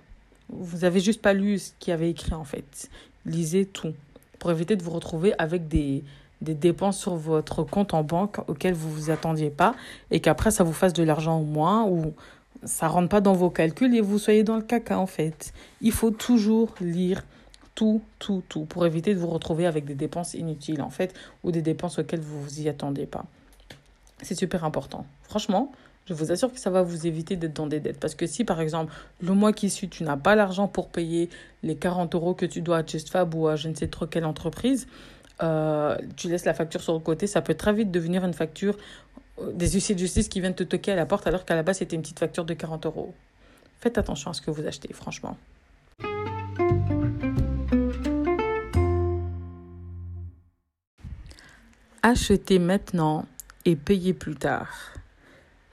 Vous 0.51 0.85
avez 0.85 1.01
juste 1.01 1.23
pas 1.23 1.33
lu 1.33 1.59
ce 1.59 1.73
qu'il 1.79 1.93
y 1.93 1.95
avait 1.95 2.11
écrit 2.11 2.35
en 2.35 2.45
fait 2.45 2.91
lisez 3.27 3.67
tout 3.67 3.95
pour 4.39 4.51
éviter 4.51 4.77
de 4.77 4.83
vous 4.83 4.91
retrouver 4.91 5.35
avec 5.39 5.69
des, 5.69 6.05
des 6.41 6.55
dépenses 6.55 6.99
sur 6.99 7.17
votre 7.17 7.63
compte 7.65 7.95
en 7.95 8.05
banque 8.05 8.39
auxquelles 8.49 8.75
vous 8.75 8.91
vous 8.91 9.11
attendiez 9.11 9.51
pas 9.51 9.75
et 10.11 10.21
qu'après 10.21 10.51
ça 10.51 10.65
vous 10.65 10.73
fasse 10.73 10.93
de 10.93 11.03
l'argent 11.03 11.41
au 11.41 11.45
moins 11.45 11.85
ou 11.85 12.13
ça 12.65 12.89
rentre 12.89 13.09
pas 13.09 13.21
dans 13.21 13.35
vos 13.35 13.51
calculs 13.51 13.95
et 13.95 14.01
vous 14.01 14.19
soyez 14.19 14.43
dans 14.45 14.57
le 14.57 14.63
caca 14.63 14.99
en 14.99 15.07
fait. 15.07 15.53
Il 15.81 15.93
faut 15.93 16.11
toujours 16.11 16.75
lire 16.81 17.23
tout, 17.75 18.03
tout, 18.19 18.43
tout 18.49 18.65
pour 18.65 18.87
éviter 18.87 19.15
de 19.15 19.19
vous 19.19 19.27
retrouver 19.27 19.67
avec 19.67 19.85
des 19.85 19.95
dépenses 19.95 20.35
inutiles 20.35 20.83
en 20.83 20.91
fait 20.91 21.15
ou 21.43 21.51
des 21.51 21.63
dépenses 21.63 21.99
auxquelles 21.99 22.21
vous 22.21 22.41
vous 22.41 22.61
y 22.61 22.69
attendez 22.69 23.07
pas. 23.07 23.25
C'est 24.23 24.35
super 24.35 24.65
important. 24.65 25.07
Franchement, 25.23 25.73
je 26.07 26.13
vous 26.13 26.31
assure 26.31 26.53
que 26.53 26.59
ça 26.59 26.71
va 26.71 26.83
vous 26.83 27.07
éviter 27.07 27.37
d'être 27.37 27.55
dans 27.55 27.67
des 27.67 27.81
dettes. 27.81 27.99
Parce 27.99 28.15
que 28.15 28.27
si, 28.27 28.45
par 28.45 28.61
exemple, 28.61 28.93
le 29.23 29.33
mois 29.33 29.53
qui 29.53 29.71
suit, 29.71 29.89
tu 29.89 30.03
n'as 30.03 30.17
pas 30.17 30.35
l'argent 30.35 30.69
pour 30.69 30.89
payer 30.89 31.31
les 31.63 31.77
40 31.77 32.15
euros 32.15 32.35
que 32.35 32.45
tu 32.45 32.61
dois 32.61 32.79
à 32.79 32.87
JustFab 32.87 33.35
ou 33.35 33.49
à 33.49 33.57
je 33.57 33.69
ne 33.69 33.75
sais 33.75 33.89
trop 33.89 34.07
quelle 34.07 34.27
entreprise, 34.27 34.87
euh, 35.43 35.97
tu 36.17 36.29
laisses 36.29 36.45
la 36.45 36.55
facture 36.55 36.81
sur 36.83 36.93
le 36.93 37.01
côté, 37.01 37.27
ça 37.27 37.43
peut 37.43 37.55
très 37.55 37.73
vite 37.73 37.91
devenir 37.91 38.25
une 38.25 38.35
facture 38.35 38.77
euh, 39.41 39.51
des 39.53 39.73
huissiers 39.73 39.95
de 39.95 40.01
justice 40.01 40.29
qui 40.29 40.41
viennent 40.41 40.55
te 40.55 40.63
toquer 40.63 40.93
à 40.93 40.97
la 40.97 41.07
porte 41.07 41.27
alors 41.27 41.45
qu'à 41.45 41.57
la 41.57 41.63
base, 41.63 41.79
c'était 41.79 41.97
une 41.97 42.03
petite 42.03 42.21
facture 42.21 42.45
de 42.45 42.55
40 42.55 42.87
euros. 42.87 43.15
Faites 43.81 43.99
attention 43.99 44.31
à 44.31 44.35
ce 44.35 44.43
que 44.43 44.51
vous 44.51 44.67
achetez, 44.67 44.93
franchement. 44.93 45.37
Achetez 52.03 52.59
maintenant 52.59 53.25
et 53.65 53.77
payez 53.77 54.13
plus 54.13 54.37
tard. 54.37 54.95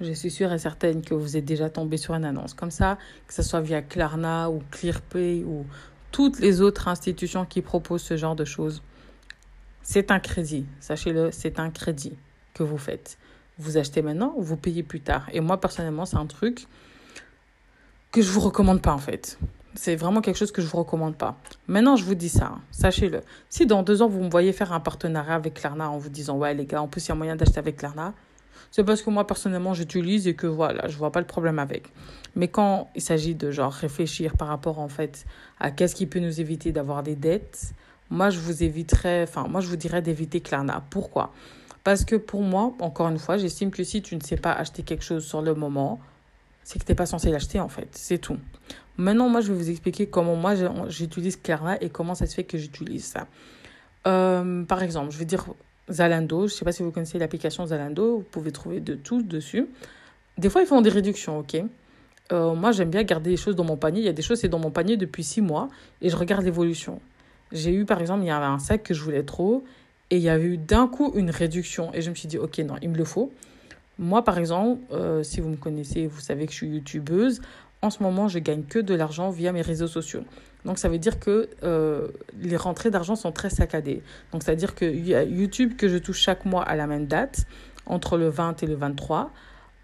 Je 0.01 0.13
suis 0.13 0.31
sûre 0.31 0.51
et 0.51 0.57
certaine 0.57 1.03
que 1.03 1.13
vous 1.13 1.37
êtes 1.37 1.45
déjà 1.45 1.69
tombé 1.69 1.97
sur 1.97 2.15
une 2.15 2.25
annonce 2.25 2.55
comme 2.55 2.71
ça, 2.71 2.97
que 3.27 3.33
ce 3.35 3.43
soit 3.43 3.61
via 3.61 3.83
Klarna 3.83 4.49
ou 4.49 4.63
ClearPay 4.71 5.43
ou 5.43 5.63
toutes 6.11 6.39
les 6.39 6.61
autres 6.61 6.87
institutions 6.87 7.45
qui 7.45 7.61
proposent 7.61 8.01
ce 8.01 8.17
genre 8.17 8.35
de 8.35 8.43
choses. 8.43 8.81
C'est 9.83 10.09
un 10.09 10.19
crédit, 10.19 10.65
sachez-le, 10.79 11.29
c'est 11.31 11.59
un 11.59 11.69
crédit 11.69 12.13
que 12.55 12.63
vous 12.63 12.79
faites. 12.79 13.19
Vous 13.59 13.77
achetez 13.77 14.01
maintenant 14.01 14.33
ou 14.37 14.41
vous 14.41 14.57
payez 14.57 14.81
plus 14.81 15.01
tard. 15.01 15.27
Et 15.33 15.39
moi, 15.39 15.61
personnellement, 15.61 16.05
c'est 16.05 16.17
un 16.17 16.25
truc 16.25 16.65
que 18.11 18.23
je 18.23 18.31
vous 18.31 18.39
recommande 18.39 18.81
pas 18.81 18.93
en 18.93 18.97
fait. 18.97 19.37
C'est 19.75 19.95
vraiment 19.95 20.21
quelque 20.21 20.37
chose 20.37 20.51
que 20.51 20.63
je 20.63 20.67
vous 20.67 20.79
recommande 20.79 21.15
pas. 21.15 21.37
Maintenant, 21.67 21.95
je 21.95 22.03
vous 22.03 22.15
dis 22.15 22.27
ça, 22.27 22.55
sachez-le. 22.71 23.21
Si 23.49 23.67
dans 23.67 23.83
deux 23.83 24.01
ans, 24.01 24.07
vous 24.07 24.23
me 24.23 24.31
voyez 24.31 24.51
faire 24.51 24.73
un 24.73 24.79
partenariat 24.79 25.35
avec 25.35 25.53
Klarna 25.53 25.91
en 25.91 25.99
vous 25.99 26.09
disant, 26.09 26.37
ouais 26.37 26.55
les 26.55 26.65
gars, 26.65 26.81
en 26.81 26.87
plus, 26.87 27.05
il 27.05 27.09
y 27.09 27.11
a 27.11 27.15
moyen 27.15 27.35
d'acheter 27.35 27.59
avec 27.59 27.77
Klarna, 27.77 28.13
c'est 28.71 28.83
parce 28.83 29.01
que 29.01 29.09
moi, 29.09 29.27
personnellement, 29.27 29.73
j'utilise 29.73 30.27
et 30.27 30.35
que 30.35 30.47
voilà, 30.47 30.87
je 30.87 30.97
vois 30.97 31.11
pas 31.11 31.19
le 31.19 31.27
problème 31.27 31.59
avec. 31.59 31.91
Mais 32.35 32.47
quand 32.47 32.89
il 32.95 33.01
s'agit 33.01 33.35
de 33.35 33.51
genre 33.51 33.71
réfléchir 33.71 34.37
par 34.37 34.47
rapport 34.47 34.79
en 34.79 34.87
fait 34.87 35.25
à 35.59 35.71
qu'est-ce 35.71 35.95
qui 35.95 36.05
peut 36.05 36.19
nous 36.19 36.39
éviter 36.39 36.71
d'avoir 36.71 37.03
des 37.03 37.15
dettes, 37.15 37.73
moi, 38.09 38.29
je 38.29 38.39
vous 38.39 38.63
éviterais, 38.63 39.23
enfin, 39.23 39.47
moi, 39.47 39.61
je 39.61 39.67
vous 39.67 39.77
dirais 39.77 40.01
d'éviter 40.01 40.41
Klarna. 40.41 40.83
Pourquoi? 40.89 41.33
Parce 41.83 42.05
que 42.05 42.15
pour 42.15 42.41
moi, 42.41 42.73
encore 42.79 43.07
une 43.07 43.17
fois, 43.17 43.37
j'estime 43.37 43.71
que 43.71 43.83
si 43.83 44.01
tu 44.01 44.15
ne 44.15 44.21
sais 44.21 44.37
pas 44.37 44.51
acheter 44.51 44.83
quelque 44.83 45.03
chose 45.03 45.25
sur 45.25 45.41
le 45.41 45.55
moment, 45.55 45.99
c'est 46.63 46.77
que 46.77 46.85
tu 46.85 46.91
n'es 46.91 46.95
pas 46.95 47.05
censé 47.05 47.31
l'acheter 47.31 47.59
en 47.59 47.69
fait. 47.69 47.87
C'est 47.93 48.19
tout. 48.19 48.37
Maintenant, 48.97 49.29
moi, 49.29 49.41
je 49.41 49.51
vais 49.51 49.57
vous 49.57 49.69
expliquer 49.69 50.07
comment 50.07 50.35
moi 50.35 50.53
j'utilise 50.89 51.37
Klarna 51.37 51.81
et 51.81 51.89
comment 51.89 52.13
ça 52.13 52.27
se 52.27 52.35
fait 52.35 52.43
que 52.43 52.57
j'utilise 52.57 53.05
ça. 53.05 53.27
Euh, 54.07 54.63
par 54.63 54.83
exemple, 54.83 55.11
je 55.11 55.17
vais 55.17 55.25
dire 55.25 55.45
Zalando. 55.89 56.47
Je 56.47 56.53
ne 56.53 56.57
sais 56.57 56.65
pas 56.65 56.71
si 56.71 56.83
vous 56.83 56.91
connaissez 56.91 57.19
l'application 57.19 57.65
Zalando. 57.65 58.17
Vous 58.17 58.23
pouvez 58.23 58.51
trouver 58.51 58.79
de 58.79 58.95
tout 58.95 59.21
dessus. 59.21 59.67
Des 60.37 60.49
fois, 60.49 60.61
ils 60.61 60.67
font 60.67 60.81
des 60.81 60.89
réductions, 60.89 61.39
ok 61.39 61.57
euh, 62.31 62.53
Moi, 62.53 62.71
j'aime 62.71 62.89
bien 62.89 63.03
garder 63.03 63.31
les 63.31 63.37
choses 63.37 63.55
dans 63.55 63.63
mon 63.63 63.77
panier. 63.77 64.01
Il 64.01 64.05
y 64.05 64.09
a 64.09 64.13
des 64.13 64.21
choses, 64.21 64.39
c'est 64.39 64.49
dans 64.49 64.59
mon 64.59 64.71
panier 64.71 64.97
depuis 64.97 65.23
six 65.23 65.41
mois 65.41 65.69
et 66.01 66.09
je 66.09 66.15
regarde 66.15 66.43
l'évolution. 66.43 67.01
J'ai 67.51 67.73
eu, 67.73 67.85
par 67.85 67.99
exemple, 67.99 68.23
il 68.23 68.27
y 68.27 68.31
avait 68.31 68.45
un 68.45 68.59
sac 68.59 68.83
que 68.83 68.93
je 68.93 69.03
voulais 69.03 69.23
trop 69.23 69.63
et 70.09 70.17
il 70.17 70.21
y 70.21 70.29
a 70.29 70.39
eu 70.39 70.57
d'un 70.57 70.87
coup 70.87 71.11
une 71.15 71.29
réduction. 71.29 71.93
Et 71.93 72.01
je 72.01 72.09
me 72.09 72.15
suis 72.15 72.27
dit, 72.27 72.37
ok, 72.37 72.59
non, 72.59 72.75
il 72.81 72.89
me 72.89 72.97
le 72.97 73.05
faut. 73.05 73.31
Moi, 73.99 74.23
par 74.23 74.37
exemple, 74.37 74.81
euh, 74.91 75.21
si 75.23 75.41
vous 75.41 75.49
me 75.49 75.57
connaissez, 75.57 76.07
vous 76.07 76.21
savez 76.21 76.45
que 76.45 76.51
je 76.51 76.57
suis 76.57 76.67
youtubeuse. 76.67 77.41
En 77.81 77.89
ce 77.89 78.01
moment, 78.03 78.27
je 78.27 78.39
gagne 78.39 78.63
que 78.63 78.79
de 78.79 78.93
l'argent 78.93 79.29
via 79.29 79.51
mes 79.51 79.61
réseaux 79.61 79.87
sociaux. 79.87 80.23
Donc, 80.65 80.77
ça 80.77 80.89
veut 80.89 80.97
dire 80.97 81.19
que 81.19 81.49
euh, 81.63 82.07
les 82.39 82.57
rentrées 82.57 82.91
d'argent 82.91 83.15
sont 83.15 83.31
très 83.31 83.49
saccadées. 83.49 84.01
Donc, 84.31 84.43
ça 84.43 84.51
veut 84.51 84.57
dire 84.57 84.75
qu'il 84.75 85.07
y 85.07 85.15
a 85.15 85.23
YouTube 85.23 85.75
que 85.77 85.87
je 85.87 85.97
touche 85.97 86.19
chaque 86.19 86.45
mois 86.45 86.63
à 86.63 86.75
la 86.75 86.87
même 86.87 87.07
date, 87.07 87.45
entre 87.85 88.17
le 88.17 88.29
20 88.29 88.63
et 88.63 88.67
le 88.67 88.75
23. 88.75 89.31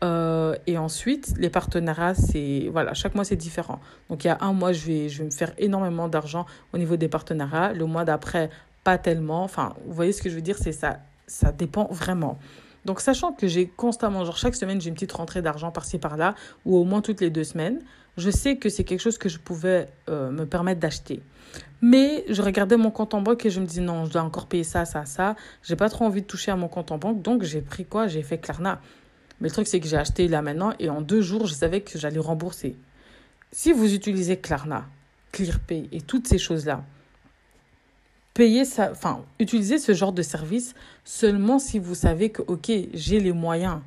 Euh, 0.03 0.55
et 0.67 0.77
ensuite, 0.77 1.33
les 1.37 1.49
partenariats, 1.49 2.13
c'est 2.13 2.69
voilà, 2.71 2.93
chaque 2.93 3.15
mois 3.15 3.23
c'est 3.23 3.35
différent. 3.35 3.79
Donc 4.09 4.23
il 4.23 4.27
y 4.27 4.29
a 4.29 4.37
un 4.41 4.53
mois, 4.53 4.71
je 4.71 4.85
vais, 4.85 5.09
je 5.09 5.19
vais 5.19 5.25
me 5.25 5.31
faire 5.31 5.53
énormément 5.57 6.07
d'argent 6.07 6.45
au 6.73 6.77
niveau 6.77 6.97
des 6.97 7.07
partenariats. 7.07 7.73
Le 7.73 7.85
mois 7.85 8.05
d'après, 8.05 8.49
pas 8.83 8.97
tellement. 8.97 9.43
Enfin, 9.43 9.73
vous 9.87 9.93
voyez 9.93 10.11
ce 10.11 10.21
que 10.21 10.29
je 10.29 10.35
veux 10.35 10.41
dire, 10.41 10.57
c'est 10.57 10.71
ça, 10.71 10.99
ça 11.25 11.51
dépend 11.51 11.87
vraiment. 11.91 12.37
Donc 12.85 13.01
sachant 13.01 13.33
que 13.33 13.47
j'ai 13.47 13.67
constamment, 13.67 14.23
genre 14.23 14.37
chaque 14.37 14.55
semaine, 14.55 14.79
j'ai 14.79 14.89
une 14.89 14.93
petite 14.93 15.11
rentrée 15.11 15.41
d'argent 15.41 15.71
par-ci 15.71 15.97
par-là, 15.97 16.35
ou 16.65 16.77
au 16.77 16.83
moins 16.83 17.01
toutes 17.01 17.19
les 17.19 17.29
deux 17.29 17.43
semaines, 17.43 17.79
je 18.17 18.29
sais 18.29 18.57
que 18.57 18.69
c'est 18.69 18.83
quelque 18.83 18.99
chose 18.99 19.17
que 19.17 19.29
je 19.29 19.37
pouvais 19.37 19.87
euh, 20.09 20.31
me 20.31 20.45
permettre 20.45 20.79
d'acheter. 20.79 21.21
Mais 21.81 22.25
je 22.27 22.41
regardais 22.41 22.77
mon 22.77 22.89
compte 22.89 23.13
en 23.13 23.21
banque 23.21 23.45
et 23.45 23.49
je 23.49 23.59
me 23.59 23.65
disais 23.65 23.81
non, 23.81 24.05
je 24.05 24.11
dois 24.11 24.23
encore 24.23 24.47
payer 24.47 24.63
ça, 24.63 24.85
ça, 24.85 25.05
ça. 25.05 25.35
J'ai 25.63 25.75
pas 25.75 25.89
trop 25.89 26.05
envie 26.05 26.21
de 26.21 26.27
toucher 26.27 26.51
à 26.51 26.55
mon 26.55 26.67
compte 26.67 26.91
en 26.91 26.97
banque, 26.97 27.21
donc 27.21 27.43
j'ai 27.43 27.61
pris 27.61 27.85
quoi? 27.85 28.07
J'ai 28.07 28.23
fait 28.23 28.39
Klarna. 28.39 28.81
Mais 29.39 29.49
le 29.49 29.53
truc, 29.53 29.67
c'est 29.67 29.79
que 29.79 29.87
j'ai 29.87 29.97
acheté 29.97 30.27
là 30.27 30.41
maintenant 30.41 30.73
et 30.79 30.89
en 30.89 31.01
deux 31.01 31.21
jours, 31.21 31.45
je 31.45 31.53
savais 31.53 31.81
que 31.81 31.99
j'allais 31.99 32.19
rembourser. 32.19 32.75
Si 33.51 33.71
vous 33.71 33.93
utilisez 33.93 34.37
Klarna, 34.37 34.85
ClearPay 35.31 35.87
et 35.91 36.01
toutes 36.01 36.27
ces 36.27 36.39
choses-là, 36.39 36.83
payez 38.33 38.65
ça, 38.65 38.89
enfin, 38.91 39.23
utilisez 39.39 39.77
ce 39.77 39.93
genre 39.93 40.13
de 40.13 40.23
service 40.23 40.73
seulement 41.03 41.59
si 41.59 41.77
vous 41.77 41.95
savez 41.95 42.31
que, 42.31 42.41
ok, 42.41 42.71
j'ai 42.93 43.19
les 43.19 43.31
moyens. 43.31 43.79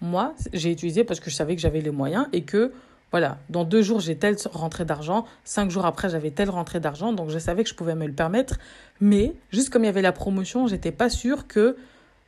Moi, 0.00 0.34
j'ai 0.52 0.70
utilisé 0.70 1.02
parce 1.02 1.18
que 1.18 1.30
je 1.30 1.34
savais 1.34 1.56
que 1.56 1.62
j'avais 1.62 1.80
les 1.80 1.90
moyens 1.90 2.26
et 2.32 2.42
que, 2.42 2.72
voilà, 3.10 3.38
dans 3.48 3.64
deux 3.64 3.80
jours, 3.82 4.00
j'ai 4.00 4.16
telle 4.16 4.36
rentrée 4.52 4.84
d'argent, 4.84 5.24
cinq 5.44 5.70
jours 5.70 5.86
après, 5.86 6.10
j'avais 6.10 6.30
telle 6.30 6.50
rentrée 6.50 6.80
d'argent, 6.80 7.12
donc 7.12 7.30
je 7.30 7.38
savais 7.38 7.64
que 7.64 7.70
je 7.70 7.74
pouvais 7.74 7.94
me 7.94 8.06
le 8.06 8.12
permettre. 8.12 8.58
Mais, 9.00 9.34
juste 9.50 9.70
comme 9.70 9.84
il 9.84 9.86
y 9.86 9.90
avait 9.90 10.02
la 10.02 10.12
promotion, 10.12 10.66
j'étais 10.66 10.92
pas 10.92 11.08
sûre 11.08 11.46
que 11.46 11.76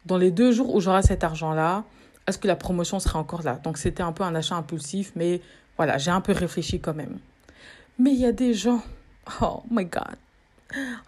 dans 0.07 0.17
les 0.17 0.31
deux 0.31 0.53
jours 0.53 0.75
où 0.75 0.81
j'aurai 0.81 1.03
cet 1.03 1.23
argent-là, 1.23 1.85
est-ce 2.27 2.39
que 2.39 2.47
la 2.47 2.57
promotion 2.57 2.99
sera 2.99 3.19
encore 3.19 3.43
là? 3.43 3.61
Donc 3.63 3.77
c'était 3.77 4.03
un 4.03 4.13
peu 4.13 4.25
un 4.25 4.35
achat 4.35 4.55
impulsif, 4.55 5.13
mais 5.17 5.41
voilà, 5.77 5.99
j'ai 5.99 6.11
un 6.11 6.21
peu 6.21 6.33
réfléchi 6.33 6.81
quand 6.81 6.95
même. 6.95 7.19
Mais 7.99 8.13
il 8.13 8.21
y 8.21 8.27
a 8.27 8.33
des 8.33 8.55
gens, 8.55 8.83
oh 9.43 9.63
my 9.71 9.85
god, 9.85 10.17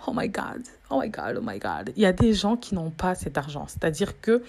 oh 0.07 0.13
my 0.15 0.29
god, 0.29 0.63
oh 0.91 1.01
my 1.01 1.09
god, 1.09 1.39
oh 1.39 1.43
my 1.43 1.59
god, 1.59 1.93
il 1.97 2.03
y 2.03 2.07
a 2.07 2.13
des 2.13 2.35
gens 2.35 2.57
qui 2.57 2.75
n'ont 2.75 2.91
pas 2.91 3.15
cet 3.15 3.39
argent. 3.39 3.67
C'est-à-dire 3.69 4.21
que 4.21 4.43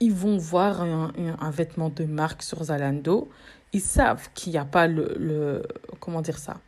ils 0.00 0.12
vont 0.12 0.36
voir 0.36 0.82
un, 0.82 1.12
un, 1.40 1.50
vêtement 1.50 1.88
de 1.88 2.04
marque 2.04 2.42
sur 2.42 2.64
Zalando, 2.64 3.30
ils 3.74 3.82
savent 3.82 4.30
qu'il 4.34 4.52
n'y 4.52 4.58
a 4.58 4.64
pas 4.64 4.86
le, 4.86 5.14
le, 5.18 5.62
comment 6.00 6.22
dire 6.22 6.38
ça, 6.38 6.58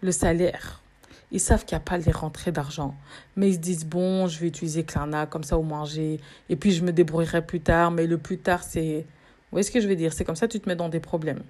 le 0.00 0.12
salaire 0.12 0.80
ils 1.34 1.40
savent 1.40 1.64
qu'il 1.64 1.76
n'y 1.76 1.82
a 1.82 1.84
pas 1.84 1.98
les 1.98 2.12
rentrées 2.12 2.52
d'argent. 2.52 2.94
Mais 3.34 3.50
ils 3.50 3.54
se 3.54 3.58
disent, 3.58 3.84
bon, 3.84 4.28
je 4.28 4.38
vais 4.38 4.46
utiliser 4.46 4.84
Klarna, 4.84 5.26
comme 5.26 5.42
ça 5.42 5.58
au 5.58 5.66
j'ai... 5.84 6.20
Et 6.48 6.54
puis 6.54 6.70
je 6.70 6.84
me 6.84 6.92
débrouillerai 6.92 7.44
plus 7.44 7.60
tard. 7.60 7.90
Mais 7.90 8.06
le 8.06 8.18
plus 8.18 8.38
tard, 8.38 8.62
c'est... 8.62 8.98
Vous 8.98 9.50
voyez 9.50 9.64
ce 9.64 9.72
que 9.72 9.80
je 9.80 9.88
veux 9.88 9.96
dire? 9.96 10.12
C'est 10.12 10.24
comme 10.24 10.36
ça 10.36 10.46
tu 10.46 10.60
te 10.60 10.68
mets 10.68 10.76
dans 10.76 10.88
des 10.88 11.00
problèmes. 11.00 11.42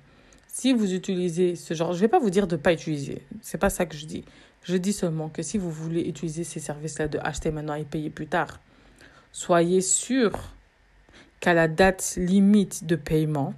Si 0.48 0.72
vous 0.72 0.94
utilisez 0.94 1.54
ce 1.54 1.74
genre... 1.74 1.92
Je 1.92 1.98
ne 1.98 2.00
vais 2.00 2.08
pas 2.08 2.18
vous 2.18 2.30
dire 2.30 2.46
de 2.46 2.56
ne 2.56 2.60
pas 2.60 2.72
utiliser. 2.72 3.20
C'est 3.42 3.58
pas 3.58 3.68
ça 3.68 3.84
que 3.84 3.94
je 3.94 4.06
dis. 4.06 4.24
Je 4.62 4.78
dis 4.78 4.94
seulement 4.94 5.28
que 5.28 5.42
si 5.42 5.58
vous 5.58 5.70
voulez 5.70 6.00
utiliser 6.00 6.44
ces 6.44 6.60
services-là 6.60 7.08
de 7.08 7.18
acheter 7.18 7.50
maintenant 7.50 7.74
et 7.74 7.84
payer 7.84 8.08
plus 8.08 8.26
tard, 8.26 8.60
soyez 9.32 9.82
sûr 9.82 10.32
qu'à 11.40 11.52
la 11.52 11.68
date 11.68 12.14
limite 12.16 12.86
de 12.86 12.96
paiement, 12.96 13.52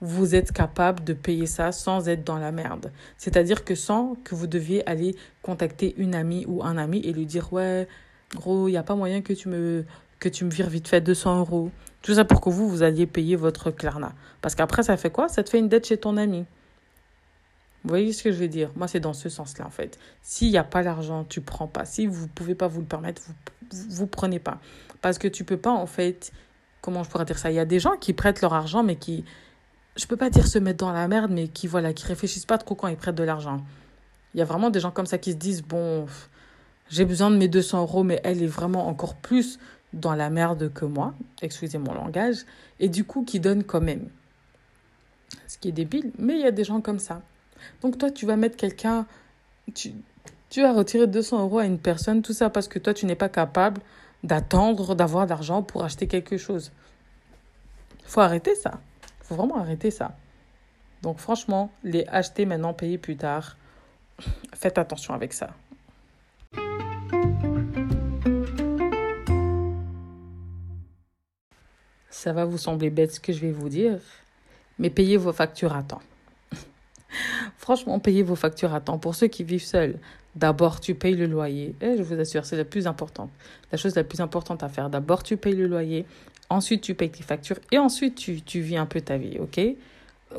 vous 0.00 0.34
êtes 0.34 0.52
capable 0.52 1.04
de 1.04 1.12
payer 1.12 1.46
ça 1.46 1.72
sans 1.72 2.08
être 2.08 2.24
dans 2.24 2.38
la 2.38 2.52
merde. 2.52 2.92
C'est-à-dire 3.16 3.64
que 3.64 3.74
sans 3.74 4.16
que 4.24 4.34
vous 4.34 4.46
deviez 4.46 4.86
aller 4.88 5.16
contacter 5.42 5.94
une 5.96 6.14
amie 6.14 6.44
ou 6.46 6.62
un 6.62 6.76
ami 6.76 6.98
et 7.00 7.12
lui 7.12 7.26
dire 7.26 7.52
ouais, 7.52 7.88
gros, 8.34 8.68
il 8.68 8.72
n'y 8.72 8.76
a 8.76 8.82
pas 8.82 8.96
moyen 8.96 9.22
que 9.22 9.32
tu 9.32 9.48
me 9.48 9.84
que 10.20 10.28
tu 10.28 10.44
me 10.44 10.50
vires 10.50 10.70
vite 10.70 10.88
fait 10.88 11.00
200 11.00 11.40
euros. 11.40 11.70
Tout 12.02 12.14
ça 12.14 12.24
pour 12.24 12.40
que 12.40 12.50
vous, 12.50 12.68
vous 12.68 12.82
alliez 12.82 13.06
payer 13.06 13.36
votre 13.36 13.70
Klarna. 13.70 14.14
Parce 14.40 14.54
qu'après, 14.54 14.82
ça 14.82 14.96
fait 14.96 15.10
quoi? 15.10 15.28
Ça 15.28 15.42
te 15.42 15.50
fait 15.50 15.58
une 15.58 15.68
dette 15.68 15.86
chez 15.86 15.96
ton 15.96 16.16
ami. 16.16 16.44
Vous 17.82 17.88
voyez 17.88 18.12
ce 18.12 18.22
que 18.22 18.32
je 18.32 18.38
veux 18.38 18.48
dire? 18.48 18.70
Moi, 18.76 18.88
c'est 18.88 19.00
dans 19.00 19.12
ce 19.12 19.28
sens-là, 19.28 19.66
en 19.66 19.70
fait. 19.70 19.98
S'il 20.22 20.50
n'y 20.50 20.56
a 20.56 20.64
pas 20.64 20.82
l'argent, 20.82 21.24
tu 21.24 21.40
prends 21.40 21.66
pas. 21.66 21.84
Si 21.84 22.06
vous 22.06 22.22
ne 22.22 22.28
pouvez 22.28 22.54
pas 22.54 22.68
vous 22.68 22.80
le 22.80 22.86
permettre, 22.86 23.22
vous 23.22 23.34
vous 23.90 24.06
prenez 24.06 24.38
pas. 24.38 24.58
Parce 25.02 25.18
que 25.18 25.28
tu 25.28 25.44
peux 25.44 25.56
pas, 25.56 25.72
en 25.72 25.86
fait... 25.86 26.32
Comment 26.80 27.02
je 27.02 27.08
pourrais 27.08 27.24
dire 27.24 27.38
ça? 27.38 27.50
Il 27.50 27.54
y 27.54 27.58
a 27.58 27.64
des 27.64 27.80
gens 27.80 27.96
qui 27.98 28.12
prêtent 28.12 28.42
leur 28.42 28.52
argent, 28.52 28.82
mais 28.82 28.96
qui 28.96 29.24
je 29.96 30.06
peux 30.06 30.16
pas 30.16 30.30
dire 30.30 30.46
se 30.46 30.58
mettre 30.58 30.78
dans 30.78 30.92
la 30.92 31.06
merde, 31.08 31.30
mais 31.30 31.48
qui, 31.48 31.66
voilà, 31.66 31.92
qui 31.92 32.06
réfléchissent 32.06 32.46
pas 32.46 32.58
trop 32.58 32.74
quand 32.74 32.88
ils 32.88 32.96
prêtent 32.96 33.14
de 33.14 33.22
l'argent. 33.22 33.60
Il 34.34 34.38
y 34.38 34.42
a 34.42 34.44
vraiment 34.44 34.70
des 34.70 34.80
gens 34.80 34.90
comme 34.90 35.06
ça 35.06 35.18
qui 35.18 35.32
se 35.32 35.36
disent, 35.36 35.62
bon, 35.62 36.06
j'ai 36.90 37.04
besoin 37.04 37.30
de 37.30 37.36
mes 37.36 37.48
200 37.48 37.82
euros, 37.82 38.02
mais 38.02 38.20
elle 38.24 38.42
est 38.42 38.48
vraiment 38.48 38.88
encore 38.88 39.14
plus 39.14 39.58
dans 39.92 40.14
la 40.14 40.30
merde 40.30 40.72
que 40.72 40.84
moi, 40.84 41.14
excusez 41.40 41.78
mon 41.78 41.94
langage, 41.94 42.38
et 42.80 42.88
du 42.88 43.04
coup 43.04 43.24
qui 43.24 43.38
donnent 43.38 43.62
quand 43.62 43.80
même. 43.80 44.08
Ce 45.46 45.56
qui 45.58 45.68
est 45.68 45.72
débile, 45.72 46.12
mais 46.18 46.34
il 46.34 46.40
y 46.40 46.46
a 46.46 46.50
des 46.50 46.64
gens 46.64 46.80
comme 46.80 46.98
ça. 46.98 47.22
Donc 47.80 47.96
toi, 47.96 48.10
tu 48.10 48.26
vas 48.26 48.36
mettre 48.36 48.56
quelqu'un, 48.56 49.06
tu, 49.74 49.92
tu 50.50 50.62
vas 50.62 50.72
retirer 50.72 51.06
200 51.06 51.42
euros 51.42 51.60
à 51.60 51.64
une 51.64 51.78
personne, 51.78 52.22
tout 52.22 52.32
ça 52.32 52.50
parce 52.50 52.66
que 52.66 52.80
toi, 52.80 52.92
tu 52.92 53.06
n'es 53.06 53.14
pas 53.14 53.28
capable 53.28 53.80
d'attendre 54.24 54.96
d'avoir 54.96 55.26
de 55.26 55.30
l'argent 55.30 55.62
pour 55.62 55.84
acheter 55.84 56.08
quelque 56.08 56.36
chose. 56.36 56.72
faut 58.04 58.20
arrêter 58.20 58.56
ça 58.56 58.80
faut 59.24 59.34
vraiment 59.34 59.56
arrêter 59.56 59.90
ça. 59.90 60.16
Donc 61.02 61.18
franchement, 61.18 61.70
les 61.82 62.06
acheter 62.08 62.46
maintenant, 62.46 62.72
payer 62.72 62.98
plus 62.98 63.16
tard, 63.16 63.56
faites 64.54 64.78
attention 64.78 65.14
avec 65.14 65.32
ça. 65.32 65.54
Ça 72.10 72.32
va 72.32 72.44
vous 72.44 72.56
sembler 72.56 72.88
bête 72.88 73.12
ce 73.12 73.20
que 73.20 73.32
je 73.32 73.40
vais 73.40 73.50
vous 73.50 73.68
dire, 73.68 73.98
mais 74.78 74.88
payez 74.88 75.18
vos 75.18 75.32
factures 75.32 75.74
à 75.74 75.82
temps. 75.82 76.00
Franchement, 77.58 77.98
payez 77.98 78.22
vos 78.22 78.34
factures 78.34 78.72
à 78.72 78.80
temps. 78.80 78.98
Pour 78.98 79.14
ceux 79.14 79.26
qui 79.26 79.44
vivent 79.44 79.64
seuls, 79.64 79.98
d'abord 80.34 80.80
tu 80.80 80.94
payes 80.94 81.16
le 81.16 81.26
loyer. 81.26 81.74
Et 81.82 81.96
je 81.98 82.02
vous 82.02 82.18
assure, 82.18 82.46
c'est 82.46 82.56
la 82.56 82.64
plus 82.64 82.86
importante. 82.86 83.30
La 83.72 83.76
chose 83.76 83.94
la 83.94 84.04
plus 84.04 84.20
importante 84.20 84.62
à 84.62 84.70
faire. 84.70 84.88
D'abord 84.88 85.22
tu 85.22 85.36
payes 85.36 85.54
le 85.54 85.66
loyer. 85.66 86.06
Ensuite, 86.50 86.82
tu 86.82 86.94
payes 86.94 87.10
tes 87.10 87.22
factures 87.22 87.58
et 87.72 87.78
ensuite, 87.78 88.16
tu, 88.16 88.42
tu 88.42 88.60
vis 88.60 88.76
un 88.76 88.86
peu 88.86 89.00
ta 89.00 89.16
vie, 89.16 89.38
ok? 89.38 89.60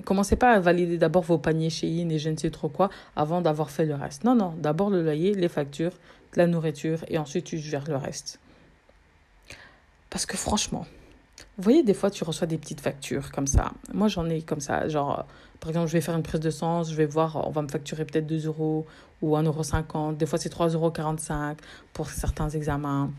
Commencez 0.04 0.36
pas 0.36 0.52
à 0.52 0.60
valider 0.60 0.98
d'abord 0.98 1.24
vos 1.24 1.38
paniers 1.38 1.70
chez 1.70 1.88
In 1.88 2.10
et 2.10 2.20
je 2.20 2.30
ne 2.30 2.38
sais 2.38 2.52
trop 2.52 2.70
quoi 2.70 2.90
avant 3.16 3.42
d'avoir 3.42 3.72
fait 3.72 3.86
le 3.86 3.96
reste. 3.96 4.24
Non, 4.24 4.36
non, 4.36 4.54
d'abord 4.58 4.90
le 4.90 5.02
loyer, 5.02 5.34
les 5.34 5.48
factures, 5.48 5.94
la 6.36 6.48
nourriture 6.48 7.00
et 7.08 7.18
ensuite 7.18 7.46
tu 7.46 7.58
gères 7.58 7.88
le 7.88 7.96
reste. 7.96 8.40
Parce 10.10 10.26
que 10.26 10.38
franchement, 10.38 10.86
vous 11.58 11.64
voyez, 11.64 11.84
des 11.84 11.94
fois, 11.94 12.12
tu 12.12 12.24
reçois 12.24 12.48
des 12.48 12.58
petites 12.58 12.82
factures 12.82 13.32
comme 13.32 13.48
ça. 13.48 13.72
Moi, 13.94 14.08
j'en 14.08 14.30
ai 14.30 14.42
comme 14.42 14.60
ça. 14.60 14.88
Genre, 14.88 15.26
par 15.60 15.70
exemple, 15.70 15.88
je 15.88 15.94
vais 15.94 16.02
faire 16.02 16.16
une 16.16 16.24
prise 16.24 16.42
de 16.42 16.50
sens, 16.50 16.90
je 16.92 16.96
vais 16.96 17.06
voir, 17.06 17.48
on 17.48 17.52
va 17.52 17.62
me 17.62 17.68
facturer 17.68 18.06
peut-être 18.06 18.28
2 18.28 18.46
euros 18.48 18.86
ou 19.22 19.36
1,50 19.36 19.96
euros. 19.96 20.12
Des 20.14 20.26
fois, 20.26 20.38
c'est 20.38 20.54
3,45 20.54 20.74
euros 20.74 20.94
pour 21.94 22.10
certains 22.10 22.50
examens. 22.50 23.10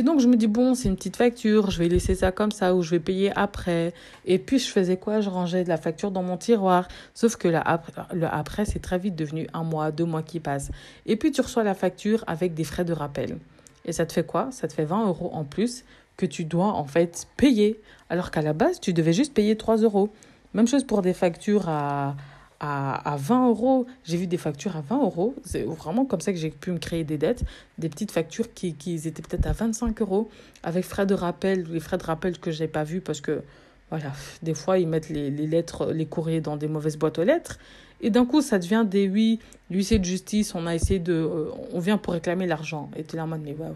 Et 0.00 0.02
donc, 0.02 0.18
je 0.18 0.28
me 0.28 0.36
dis, 0.36 0.46
bon, 0.46 0.74
c'est 0.74 0.88
une 0.88 0.96
petite 0.96 1.16
facture, 1.16 1.70
je 1.70 1.78
vais 1.78 1.86
laisser 1.86 2.14
ça 2.14 2.32
comme 2.32 2.52
ça 2.52 2.74
ou 2.74 2.80
je 2.80 2.92
vais 2.92 3.00
payer 3.00 3.32
après. 3.36 3.92
Et 4.24 4.38
puis, 4.38 4.58
je 4.58 4.66
faisais 4.66 4.96
quoi? 4.96 5.20
Je 5.20 5.28
rangeais 5.28 5.62
de 5.62 5.68
la 5.68 5.76
facture 5.76 6.10
dans 6.10 6.22
mon 6.22 6.38
tiroir. 6.38 6.88
Sauf 7.12 7.36
que 7.36 7.48
là, 7.48 7.60
après, 7.62 7.92
après, 8.30 8.64
c'est 8.64 8.78
très 8.78 8.96
vite 8.96 9.14
devenu 9.14 9.46
un 9.52 9.62
mois, 9.62 9.90
deux 9.90 10.06
mois 10.06 10.22
qui 10.22 10.40
passent. 10.40 10.70
Et 11.04 11.16
puis, 11.16 11.32
tu 11.32 11.42
reçois 11.42 11.64
la 11.64 11.74
facture 11.74 12.24
avec 12.26 12.54
des 12.54 12.64
frais 12.64 12.86
de 12.86 12.94
rappel. 12.94 13.36
Et 13.84 13.92
ça 13.92 14.06
te 14.06 14.14
fait 14.14 14.24
quoi? 14.24 14.48
Ça 14.52 14.68
te 14.68 14.72
fait 14.72 14.86
20 14.86 15.06
euros 15.06 15.28
en 15.34 15.44
plus 15.44 15.84
que 16.16 16.24
tu 16.24 16.46
dois 16.46 16.68
en 16.68 16.86
fait 16.86 17.26
payer. 17.36 17.78
Alors 18.08 18.30
qu'à 18.30 18.40
la 18.40 18.54
base, 18.54 18.80
tu 18.80 18.94
devais 18.94 19.12
juste 19.12 19.34
payer 19.34 19.54
3 19.54 19.82
euros. 19.82 20.08
Même 20.54 20.66
chose 20.66 20.84
pour 20.84 21.02
des 21.02 21.12
factures 21.12 21.68
à, 21.68 22.16
à, 22.60 23.12
à 23.12 23.16
20 23.16 23.48
euros. 23.48 23.86
J'ai 24.04 24.16
vu 24.16 24.26
des 24.26 24.36
factures 24.36 24.76
à 24.76 24.82
20 24.82 25.02
euros. 25.02 25.34
C'est 25.44 25.62
vraiment 25.62 26.04
comme 26.04 26.20
ça 26.20 26.32
que 26.32 26.38
j'ai 26.38 26.50
pu 26.50 26.70
me 26.70 26.78
créer 26.78 27.04
des 27.04 27.18
dettes. 27.18 27.44
Des 27.78 27.88
petites 27.88 28.12
factures 28.12 28.52
qui, 28.52 28.74
qui 28.74 28.94
étaient 28.94 29.22
peut-être 29.22 29.46
à 29.46 29.52
25 29.52 30.00
euros, 30.02 30.28
avec 30.62 30.84
frais 30.84 31.06
de 31.06 31.14
rappel, 31.14 31.66
les 31.70 31.80
frais 31.80 31.98
de 31.98 32.04
rappel 32.04 32.38
que 32.38 32.50
je 32.50 32.62
n'ai 32.62 32.68
pas 32.68 32.84
vus 32.84 33.00
parce 33.00 33.20
que, 33.20 33.42
voilà, 33.88 34.12
des 34.42 34.54
fois, 34.54 34.78
ils 34.78 34.86
mettent 34.86 35.08
les, 35.08 35.30
les 35.30 35.46
lettres, 35.46 35.92
les 35.92 36.06
courriers 36.06 36.40
dans 36.40 36.56
des 36.56 36.68
mauvaises 36.68 36.96
boîtes 36.96 37.18
aux 37.18 37.24
lettres. 37.24 37.58
Et 38.02 38.10
d'un 38.10 38.24
coup, 38.24 38.40
ça 38.40 38.58
devient 38.58 38.84
des 38.86 39.08
oui, 39.08 39.40
l'huissier 39.70 39.98
de 39.98 40.04
justice, 40.04 40.54
on 40.54 40.66
a 40.66 40.74
essayé 40.74 40.98
de. 41.00 41.12
Euh, 41.12 41.50
on 41.72 41.80
vient 41.80 41.98
pour 41.98 42.14
réclamer 42.14 42.46
l'argent. 42.46 42.90
Et 42.96 43.04
tu 43.04 43.14
es 43.14 43.16
là 43.16 43.24
en 43.24 43.26
mode, 43.26 43.42
mais 43.42 43.52
ouais. 43.54 43.68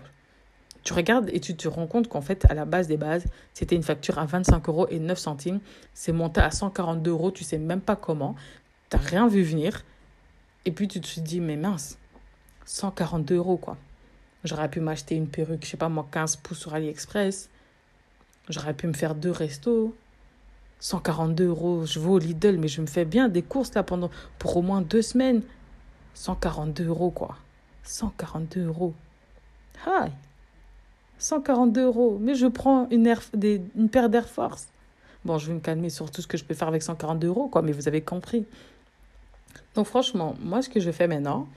Tu 0.82 0.92
regardes 0.92 1.30
et 1.32 1.40
tu 1.40 1.56
te 1.56 1.66
rends 1.66 1.86
compte 1.86 2.08
qu'en 2.08 2.20
fait, 2.20 2.46
à 2.50 2.54
la 2.54 2.66
base 2.66 2.88
des 2.88 2.98
bases, 2.98 3.24
c'était 3.54 3.74
une 3.74 3.82
facture 3.82 4.18
à 4.18 4.26
25 4.26 4.68
euros 4.68 4.86
et 4.90 4.98
9 4.98 5.18
centimes. 5.18 5.60
C'est 5.94 6.12
monté 6.12 6.42
à 6.42 6.50
142 6.50 7.10
euros, 7.10 7.30
tu 7.30 7.42
sais 7.42 7.56
même 7.56 7.80
pas 7.80 7.96
comment. 7.96 8.34
Tu 8.94 9.00
n'as 9.00 9.06
rien 9.08 9.26
vu 9.26 9.42
venir. 9.42 9.82
Et 10.64 10.70
puis 10.70 10.86
tu 10.86 11.00
te 11.00 11.20
dis, 11.20 11.40
mais 11.40 11.56
mince, 11.56 11.98
142 12.64 13.34
euros 13.34 13.56
quoi. 13.56 13.76
J'aurais 14.44 14.70
pu 14.70 14.78
m'acheter 14.78 15.16
une 15.16 15.26
perruque, 15.26 15.64
je 15.64 15.70
sais 15.70 15.76
pas 15.76 15.88
moi, 15.88 16.06
15 16.12 16.36
pouces 16.36 16.58
sur 16.58 16.74
AliExpress. 16.74 17.50
J'aurais 18.48 18.74
pu 18.74 18.86
me 18.86 18.92
faire 18.92 19.16
deux 19.16 19.32
restos. 19.32 19.94
142 20.78 21.46
euros, 21.46 21.86
je 21.86 21.98
vais 21.98 22.08
au 22.08 22.18
Lidl, 22.18 22.58
mais 22.58 22.68
je 22.68 22.82
me 22.82 22.86
fais 22.86 23.04
bien 23.04 23.28
des 23.28 23.42
courses 23.42 23.74
là 23.74 23.82
pendant 23.82 24.10
pour 24.38 24.56
au 24.56 24.62
moins 24.62 24.80
deux 24.80 25.02
semaines. 25.02 25.42
142 26.14 26.86
euros 26.86 27.10
quoi. 27.10 27.36
142 27.82 28.66
euros. 28.66 28.94
Hi. 29.86 30.10
142 31.18 31.82
euros. 31.82 32.18
Mais 32.20 32.36
je 32.36 32.46
prends 32.46 32.88
une, 32.90 33.08
air, 33.08 33.22
des, 33.32 33.60
une 33.76 33.88
paire 33.88 34.08
d'Air 34.08 34.28
Force. 34.28 34.68
Bon, 35.24 35.38
je 35.38 35.48
vais 35.48 35.54
me 35.54 35.60
calmer 35.60 35.88
sur 35.88 36.10
tout 36.10 36.20
ce 36.20 36.26
que 36.26 36.36
je 36.36 36.44
peux 36.44 36.54
faire 36.54 36.68
avec 36.68 36.82
142 36.82 37.28
euros, 37.28 37.48
quoi, 37.48 37.62
mais 37.62 37.72
vous 37.72 37.88
avez 37.88 38.02
compris. 38.02 38.46
Donc, 39.74 39.86
franchement, 39.86 40.34
moi, 40.40 40.62
ce 40.62 40.68
que 40.68 40.80
je 40.80 40.90
fais 40.90 41.08
maintenant, 41.08 41.48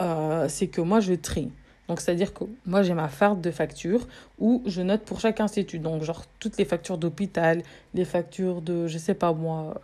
euh, 0.00 0.46
c'est 0.48 0.68
que 0.68 0.80
moi, 0.80 1.00
je 1.00 1.14
trie. 1.14 1.50
Donc, 1.88 2.00
c'est-à-dire 2.00 2.32
que 2.32 2.44
moi, 2.66 2.82
j'ai 2.82 2.94
ma 2.94 3.08
farde 3.08 3.40
de 3.40 3.50
factures 3.50 4.06
où 4.38 4.62
je 4.66 4.80
note 4.80 5.02
pour 5.02 5.20
chaque 5.20 5.40
institut. 5.40 5.78
Donc, 5.78 6.02
genre, 6.04 6.24
toutes 6.38 6.56
les 6.56 6.64
factures 6.64 6.98
d'hôpital, 6.98 7.62
les 7.94 8.04
factures 8.04 8.60
de, 8.62 8.86
je 8.86 8.98
sais 8.98 9.14
pas 9.14 9.32
moi, 9.32 9.80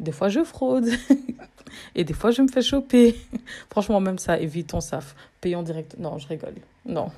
des 0.00 0.12
fois 0.12 0.28
je 0.28 0.42
fraude 0.42 0.88
et 1.94 2.04
des 2.04 2.14
fois 2.14 2.30
je 2.30 2.42
me 2.42 2.48
fais 2.48 2.62
choper. 2.62 3.14
Franchement, 3.70 4.00
même 4.00 4.18
ça, 4.18 4.40
évitons 4.40 4.80
ça. 4.80 5.00
Payons 5.40 5.62
direct. 5.62 5.96
Non, 5.98 6.18
je 6.18 6.26
rigole. 6.26 6.54
Non, 6.86 7.10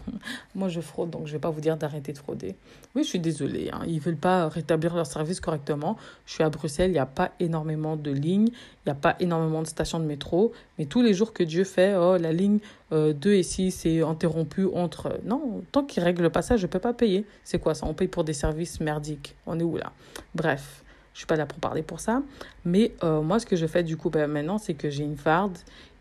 moi 0.56 0.68
je 0.68 0.80
fraude, 0.80 1.10
donc 1.10 1.26
je 1.26 1.32
vais 1.32 1.38
pas 1.38 1.50
vous 1.50 1.60
dire 1.60 1.76
d'arrêter 1.76 2.12
de 2.12 2.18
frauder. 2.18 2.56
Oui, 2.94 3.04
je 3.04 3.08
suis 3.08 3.20
désolée, 3.20 3.70
hein. 3.72 3.82
ils 3.86 4.00
veulent 4.00 4.16
pas 4.16 4.48
rétablir 4.48 4.94
leur 4.94 5.06
service 5.06 5.40
correctement. 5.40 5.96
Je 6.26 6.34
suis 6.34 6.42
à 6.42 6.50
Bruxelles, 6.50 6.90
il 6.90 6.94
n'y 6.94 6.98
a 6.98 7.06
pas 7.06 7.30
énormément 7.38 7.96
de 7.96 8.10
lignes, 8.10 8.48
il 8.48 8.86
n'y 8.86 8.92
a 8.92 8.96
pas 8.96 9.16
énormément 9.20 9.62
de 9.62 9.68
stations 9.68 10.00
de 10.00 10.04
métro, 10.04 10.52
mais 10.78 10.86
tous 10.86 11.00
les 11.00 11.14
jours 11.14 11.32
que 11.32 11.44
Dieu 11.44 11.62
fait, 11.62 11.94
oh, 11.96 12.16
la 12.16 12.32
ligne 12.32 12.58
2 12.90 12.96
euh, 12.96 13.14
et 13.24 13.42
6 13.42 13.86
est 13.86 14.02
interrompue 14.02 14.66
entre... 14.74 15.20
Non, 15.24 15.62
tant 15.70 15.84
qu'ils 15.84 16.02
règlent 16.02 16.30
pas 16.30 16.42
ça, 16.42 16.56
je 16.56 16.66
peux 16.66 16.80
pas 16.80 16.92
payer. 16.92 17.24
C'est 17.44 17.60
quoi 17.60 17.74
ça? 17.74 17.86
On 17.86 17.94
paye 17.94 18.08
pour 18.08 18.24
des 18.24 18.34
services 18.34 18.80
merdiques. 18.80 19.36
On 19.46 19.58
est 19.58 19.64
où 19.64 19.76
là? 19.76 19.92
Bref, 20.34 20.82
je 21.12 21.18
suis 21.18 21.26
pas 21.26 21.36
là 21.36 21.46
pour 21.46 21.58
parler 21.58 21.82
pour 21.82 22.00
ça. 22.00 22.22
Mais 22.64 22.92
euh, 23.02 23.20
moi, 23.22 23.38
ce 23.38 23.46
que 23.46 23.56
je 23.56 23.66
fais 23.66 23.82
du 23.82 23.96
coup 23.96 24.10
ben, 24.10 24.26
maintenant, 24.30 24.58
c'est 24.58 24.74
que 24.74 24.90
j'ai 24.90 25.04
une 25.04 25.16
farde 25.16 25.56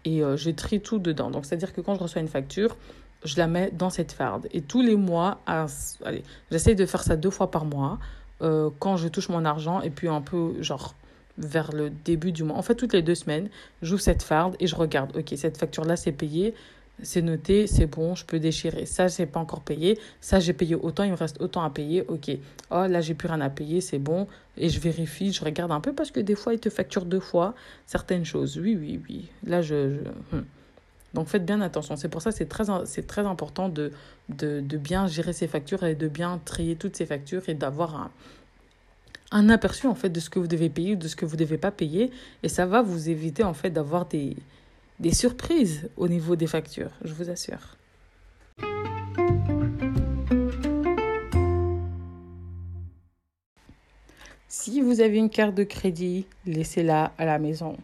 et 0.06 0.24
euh, 0.24 0.38
je 0.38 0.50
trie 0.52 0.82
tout 0.82 1.00
dedans. 1.00 1.30
Donc, 1.30 1.46
c'est-à-dire 1.46 1.74
que 1.74 1.82
quand 1.82 1.96
je 1.96 2.00
reçois 2.00 2.22
une 2.22 2.28
facture, 2.28 2.78
je 3.24 3.38
la 3.38 3.48
mets 3.48 3.72
dans 3.72 3.90
cette 3.90 4.12
farde. 4.12 4.48
Et 4.52 4.62
tous 4.62 4.82
les 4.82 4.96
mois, 4.96 5.42
allez, 5.46 6.24
j'essaye 6.50 6.76
de 6.76 6.86
faire 6.86 7.04
ça 7.04 7.16
deux 7.16 7.30
fois 7.30 7.52
par 7.52 7.66
mois, 7.66 8.00
euh, 8.42 8.70
quand 8.80 8.98
je 8.98 9.08
touche 9.08 9.30
mon 9.30 9.46
argent, 9.46 9.82
et 9.82 9.90
puis 9.90 10.08
un 10.08 10.22
peu, 10.22 10.62
genre, 10.62 10.96
vers 11.38 11.72
le 11.72 11.90
début 11.90 12.32
du 12.32 12.44
mois. 12.44 12.58
En 12.58 12.62
fait, 12.62 12.76
toutes 12.76 12.94
les 12.94 13.02
deux 13.02 13.16
semaines, 13.16 13.50
j'ouvre 13.82 14.02
cette 14.02 14.24
farde 14.24 14.56
et 14.60 14.68
je 14.68 14.76
regarde, 14.76 15.16
ok, 15.16 15.34
cette 15.36 15.58
facture-là, 15.58 15.96
c'est 15.96 16.12
payé, 16.12 16.56
c'est 17.04 17.22
noté, 17.22 17.68
c'est 17.68 17.88
bon, 17.88 18.16
je 18.16 18.26
peux 18.26 18.40
déchirer. 18.40 18.86
Ça, 18.86 19.10
c'est 19.10 19.26
pas 19.26 19.40
encore 19.40 19.62
payé. 19.62 20.00
Ça, 20.20 20.40
j'ai 20.40 20.54
payé 20.54 20.76
autant, 20.76 21.04
il 21.04 21.12
me 21.12 21.16
reste 21.16 21.42
autant 21.42 21.64
à 21.64 21.70
payer, 21.70 22.06
ok. 22.08 22.32
Oh, 22.70 22.86
là, 22.88 23.02
j'ai 23.02 23.14
plus 23.14 23.28
rien 23.28 23.42
à 23.42 23.50
payer, 23.50 23.82
c'est 23.82 24.00
bon. 24.00 24.28
Et 24.58 24.70
je 24.70 24.80
vérifie, 24.80 25.32
je 25.32 25.44
regarde 25.44 25.72
un 25.72 25.80
peu, 25.80 25.94
parce 25.94 26.12
que 26.12 26.20
des 26.20 26.36
fois, 26.36 26.54
ils 26.54 26.60
te 26.60 26.70
facturent 26.70 27.06
deux 27.06 27.20
fois 27.20 27.56
certaines 27.88 28.26
choses. 28.26 28.58
Oui, 28.58 28.78
oui, 28.80 29.02
oui. 29.10 29.30
Là, 29.46 29.62
je... 29.62 29.98
Hmm. 30.32 30.44
Donc 31.14 31.28
faites 31.28 31.46
bien 31.46 31.60
attention. 31.60 31.96
C'est 31.96 32.08
pour 32.08 32.22
ça 32.22 32.32
que 32.32 32.38
c'est 32.38 32.46
très, 33.08 33.22
important 33.26 33.68
de, 33.70 33.92
bien 34.78 35.08
gérer 35.08 35.34
ces 35.34 35.48
factures 35.48 35.84
et 35.84 35.96
de 35.96 36.08
bien 36.08 36.40
trier 36.46 36.76
toutes 36.76 36.96
ces 36.96 37.06
factures 37.06 37.50
et 37.50 37.54
d'avoir 37.54 37.96
un, 37.96 38.12
un 39.32 39.50
aperçu 39.50 39.88
en 39.88 39.96
fait 39.96 40.10
de 40.10 40.22
ce 40.22 40.30
que 40.30 40.40
vous 40.40 40.48
devez 40.48 40.70
payer 40.70 40.94
ou 40.94 40.96
de 40.96 41.10
ce 41.10 41.18
que 41.18 41.26
vous 41.26 41.36
ne 41.36 41.40
devez 41.40 41.58
pas 41.58 41.72
payer. 41.72 42.12
Et 42.44 42.48
ça 42.48 42.66
va 42.66 42.82
vous 42.82 43.10
éviter 43.10 43.44
en 43.44 43.54
fait 43.54 43.72
d'avoir 43.72 44.06
des, 44.06 44.38
des 45.02 45.14
surprises 45.14 45.90
au 45.98 46.08
niveau 46.08 46.36
des 46.36 46.46
factures, 46.46 46.92
je 47.04 47.14
vous 47.14 47.30
assure. 47.30 47.76
Si 54.48 54.80
vous 54.80 55.02
avez 55.02 55.18
une 55.18 55.32
carte 55.32 55.56
de 55.56 55.64
crédit, 55.64 56.28
laissez-la 56.46 57.14
à 57.18 57.26
la 57.26 57.40
maison. 57.40 57.78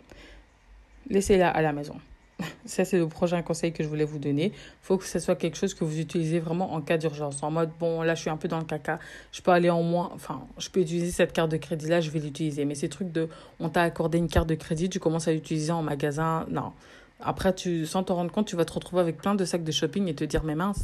Laissez-la 1.09 1.49
à 1.49 1.61
la 1.63 1.73
maison. 1.73 1.95
Ça, 2.65 2.85
c'est 2.85 2.99
le 2.99 3.07
prochain 3.07 3.41
conseil 3.41 3.73
que 3.73 3.83
je 3.83 3.89
voulais 3.89 4.05
vous 4.05 4.19
donner. 4.19 4.51
Il 4.53 4.83
faut 4.83 4.97
que 4.97 5.05
ce 5.05 5.17
soit 5.17 5.35
quelque 5.35 5.57
chose 5.57 5.73
que 5.73 5.83
vous 5.83 5.99
utilisez 5.99 6.39
vraiment 6.39 6.73
en 6.73 6.81
cas 6.81 6.99
d'urgence. 6.99 7.41
En 7.41 7.49
mode, 7.49 7.71
bon, 7.79 8.03
là, 8.03 8.13
je 8.13 8.21
suis 8.21 8.29
un 8.29 8.37
peu 8.37 8.47
dans 8.47 8.59
le 8.59 8.65
caca. 8.65 8.99
Je 9.31 9.41
peux 9.41 9.49
aller 9.49 9.71
en 9.71 9.81
moins. 9.81 10.11
Enfin, 10.13 10.45
je 10.59 10.69
peux 10.69 10.81
utiliser 10.81 11.11
cette 11.11 11.33
carte 11.33 11.49
de 11.49 11.57
crédit-là, 11.57 11.99
je 11.99 12.11
vais 12.11 12.19
l'utiliser. 12.19 12.65
Mais 12.65 12.75
ces 12.75 12.89
trucs 12.89 13.11
de, 13.11 13.27
on 13.59 13.69
t'a 13.69 13.81
accordé 13.81 14.19
une 14.19 14.27
carte 14.27 14.47
de 14.47 14.55
crédit, 14.55 14.87
tu 14.87 14.99
commences 14.99 15.27
à 15.27 15.33
l'utiliser 15.33 15.71
en 15.71 15.81
magasin. 15.81 16.45
Non. 16.51 16.73
Après, 17.19 17.53
tu, 17.53 17.85
sans 17.85 18.03
te 18.03 18.11
rendre 18.11 18.31
compte, 18.31 18.47
tu 18.47 18.55
vas 18.55 18.65
te 18.65 18.73
retrouver 18.73 19.01
avec 19.01 19.17
plein 19.17 19.35
de 19.35 19.45
sacs 19.45 19.63
de 19.63 19.71
shopping 19.71 20.07
et 20.07 20.13
te 20.13 20.23
dire, 20.23 20.43
mais 20.43 20.55
mince, 20.55 20.83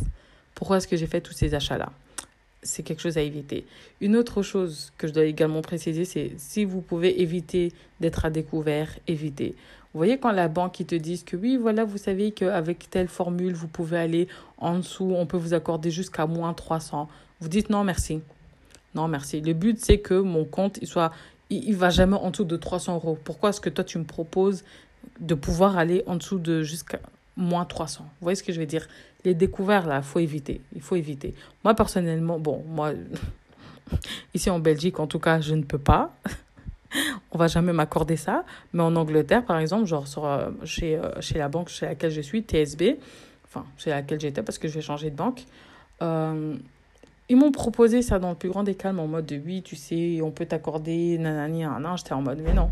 pourquoi 0.55 0.77
est-ce 0.77 0.87
que 0.87 0.97
j'ai 0.97 1.07
fait 1.07 1.21
tous 1.21 1.33
ces 1.33 1.53
achats-là? 1.53 1.91
C'est 2.63 2.83
quelque 2.83 3.01
chose 3.01 3.17
à 3.17 3.21
éviter. 3.21 3.65
Une 4.01 4.15
autre 4.15 4.41
chose 4.41 4.91
que 4.97 5.07
je 5.07 5.13
dois 5.13 5.25
également 5.25 5.61
préciser, 5.61 6.05
c'est 6.05 6.31
si 6.37 6.63
vous 6.65 6.81
pouvez 6.81 7.21
éviter 7.21 7.73
d'être 7.99 8.25
à 8.25 8.29
découvert, 8.29 8.89
évitez. 9.07 9.55
Vous 9.93 9.99
voyez 9.99 10.17
quand 10.17 10.31
la 10.31 10.47
banque 10.47 10.79
ils 10.79 10.87
te 10.87 10.95
disent 10.95 11.23
que 11.23 11.35
oui, 11.35 11.57
voilà, 11.57 11.83
vous 11.83 11.97
savez 11.97 12.31
qu'avec 12.31 12.89
telle 12.89 13.09
formule, 13.09 13.53
vous 13.53 13.67
pouvez 13.67 13.97
aller 13.97 14.27
en 14.57 14.77
dessous, 14.77 15.13
on 15.15 15.27
peut 15.27 15.37
vous 15.37 15.53
accorder 15.53 15.91
jusqu'à 15.91 16.25
moins 16.25 16.53
300. 16.53 17.07
Vous 17.41 17.47
dites 17.47 17.69
non, 17.69 17.83
merci. 17.83 18.21
Non, 18.95 19.07
merci. 19.07 19.41
Le 19.41 19.53
but, 19.53 19.79
c'est 19.79 19.99
que 19.99 20.15
mon 20.15 20.45
compte, 20.45 20.79
il 20.81 20.87
soit, 20.87 21.11
il, 21.49 21.75
va 21.75 21.89
jamais 21.89 22.15
en 22.15 22.31
dessous 22.31 22.43
de 22.43 22.55
300 22.55 22.95
euros. 22.95 23.17
Pourquoi 23.23 23.49
est-ce 23.49 23.61
que 23.61 23.69
toi, 23.69 23.83
tu 23.83 23.97
me 23.97 24.03
proposes 24.03 24.63
de 25.19 25.35
pouvoir 25.35 25.77
aller 25.77 26.03
en 26.07 26.15
dessous 26.15 26.39
de 26.39 26.63
jusqu'à 26.63 26.99
moins 27.37 27.65
300 27.65 28.03
Vous 28.03 28.09
voyez 28.21 28.35
ce 28.35 28.43
que 28.43 28.53
je 28.53 28.59
veux 28.59 28.65
dire? 28.65 28.87
Les 29.25 29.33
découvertes, 29.33 29.87
là, 29.87 29.97
il 29.97 30.03
faut 30.03 30.19
éviter. 30.19 30.61
Il 30.75 30.81
faut 30.81 30.95
éviter. 30.95 31.33
Moi, 31.63 31.73
personnellement, 31.75 32.39
bon, 32.39 32.63
moi, 32.67 32.91
ici 34.33 34.49
en 34.49 34.59
Belgique, 34.59 34.99
en 34.99 35.07
tout 35.07 35.19
cas, 35.19 35.39
je 35.41 35.55
ne 35.55 35.63
peux 35.63 35.77
pas 35.77 36.13
on 37.31 37.37
va 37.37 37.47
jamais 37.47 37.73
m'accorder 37.73 38.17
ça. 38.17 38.43
Mais 38.73 38.83
en 38.83 38.95
Angleterre, 38.95 39.45
par 39.45 39.59
exemple, 39.59 39.85
genre 39.85 40.07
sur, 40.07 40.25
euh, 40.25 40.49
chez, 40.63 40.95
euh, 40.95 41.09
chez 41.21 41.37
la 41.37 41.49
banque 41.49 41.69
chez 41.69 41.85
laquelle 41.85 42.11
je 42.11 42.21
suis, 42.21 42.41
TSB, 42.41 42.97
enfin, 43.45 43.65
chez 43.77 43.89
laquelle 43.89 44.19
j'étais 44.19 44.43
parce 44.43 44.57
que 44.57 44.67
je 44.67 44.75
vais 44.75 44.81
changer 44.81 45.09
de 45.09 45.15
banque, 45.15 45.43
euh, 46.01 46.55
ils 47.29 47.37
m'ont 47.37 47.51
proposé 47.51 48.01
ça 48.01 48.19
dans 48.19 48.29
le 48.29 48.35
plus 48.35 48.49
grand 48.49 48.63
des 48.63 48.75
calmes 48.75 48.99
en 48.99 49.07
mode 49.07 49.25
de 49.25 49.37
oui, 49.43 49.61
tu 49.63 49.75
sais, 49.75 50.19
on 50.21 50.31
peut 50.31 50.45
t'accorder, 50.45 51.17
nanani, 51.17 51.61
nan, 51.61 51.97
J'étais 51.97 52.13
en 52.13 52.21
mode, 52.21 52.41
mais 52.43 52.53
non. 52.53 52.69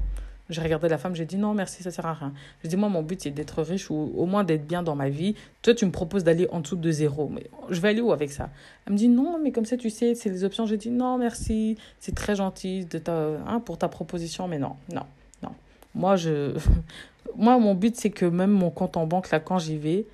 J'ai 0.51 0.61
regardé 0.61 0.89
la 0.89 0.97
femme, 0.97 1.15
j'ai 1.15 1.25
dit 1.25 1.37
non, 1.37 1.53
merci, 1.53 1.81
ça 1.81 1.91
sert 1.91 2.05
à 2.05 2.13
rien. 2.13 2.33
J'ai 2.61 2.69
dit, 2.69 2.77
moi, 2.77 2.89
mon 2.89 3.01
but, 3.01 3.21
c'est 3.21 3.31
d'être 3.31 3.61
riche 3.63 3.89
ou 3.89 4.13
au 4.15 4.25
moins 4.25 4.43
d'être 4.43 4.67
bien 4.67 4.83
dans 4.83 4.95
ma 4.95 5.09
vie. 5.09 5.35
Toi, 5.61 5.73
tu 5.73 5.85
me 5.85 5.91
proposes 5.91 6.23
d'aller 6.23 6.47
en 6.51 6.59
dessous 6.59 6.75
de 6.75 6.91
zéro. 6.91 7.29
Mais 7.29 7.47
je 7.69 7.79
vais 7.79 7.89
aller 7.89 8.01
où 8.01 8.11
avec 8.11 8.31
ça? 8.31 8.49
Elle 8.85 8.93
me 8.93 8.97
dit, 8.97 9.07
non, 9.07 9.39
mais 9.41 9.51
comme 9.51 9.65
ça, 9.65 9.77
tu 9.77 9.89
sais, 9.89 10.13
c'est 10.15 10.29
les 10.29 10.43
options. 10.43 10.65
J'ai 10.65 10.77
dit, 10.77 10.91
non, 10.91 11.17
merci, 11.17 11.77
c'est 11.99 12.13
très 12.13 12.35
gentil 12.35 12.85
de 12.85 12.97
ta, 12.97 13.13
hein, 13.47 13.59
pour 13.59 13.77
ta 13.77 13.87
proposition, 13.87 14.47
mais 14.47 14.59
non, 14.59 14.75
non, 14.93 15.05
non. 15.41 15.51
Moi, 15.95 16.15
je, 16.17 16.57
moi 17.35 17.57
mon 17.57 17.73
but, 17.73 17.95
c'est 17.95 18.11
que 18.11 18.25
même 18.25 18.51
mon 18.51 18.69
compte 18.69 18.97
en 18.97 19.07
banque, 19.07 19.31
là, 19.31 19.39
quand 19.39 19.59
j'y 19.59 19.77
vais, 19.77 20.05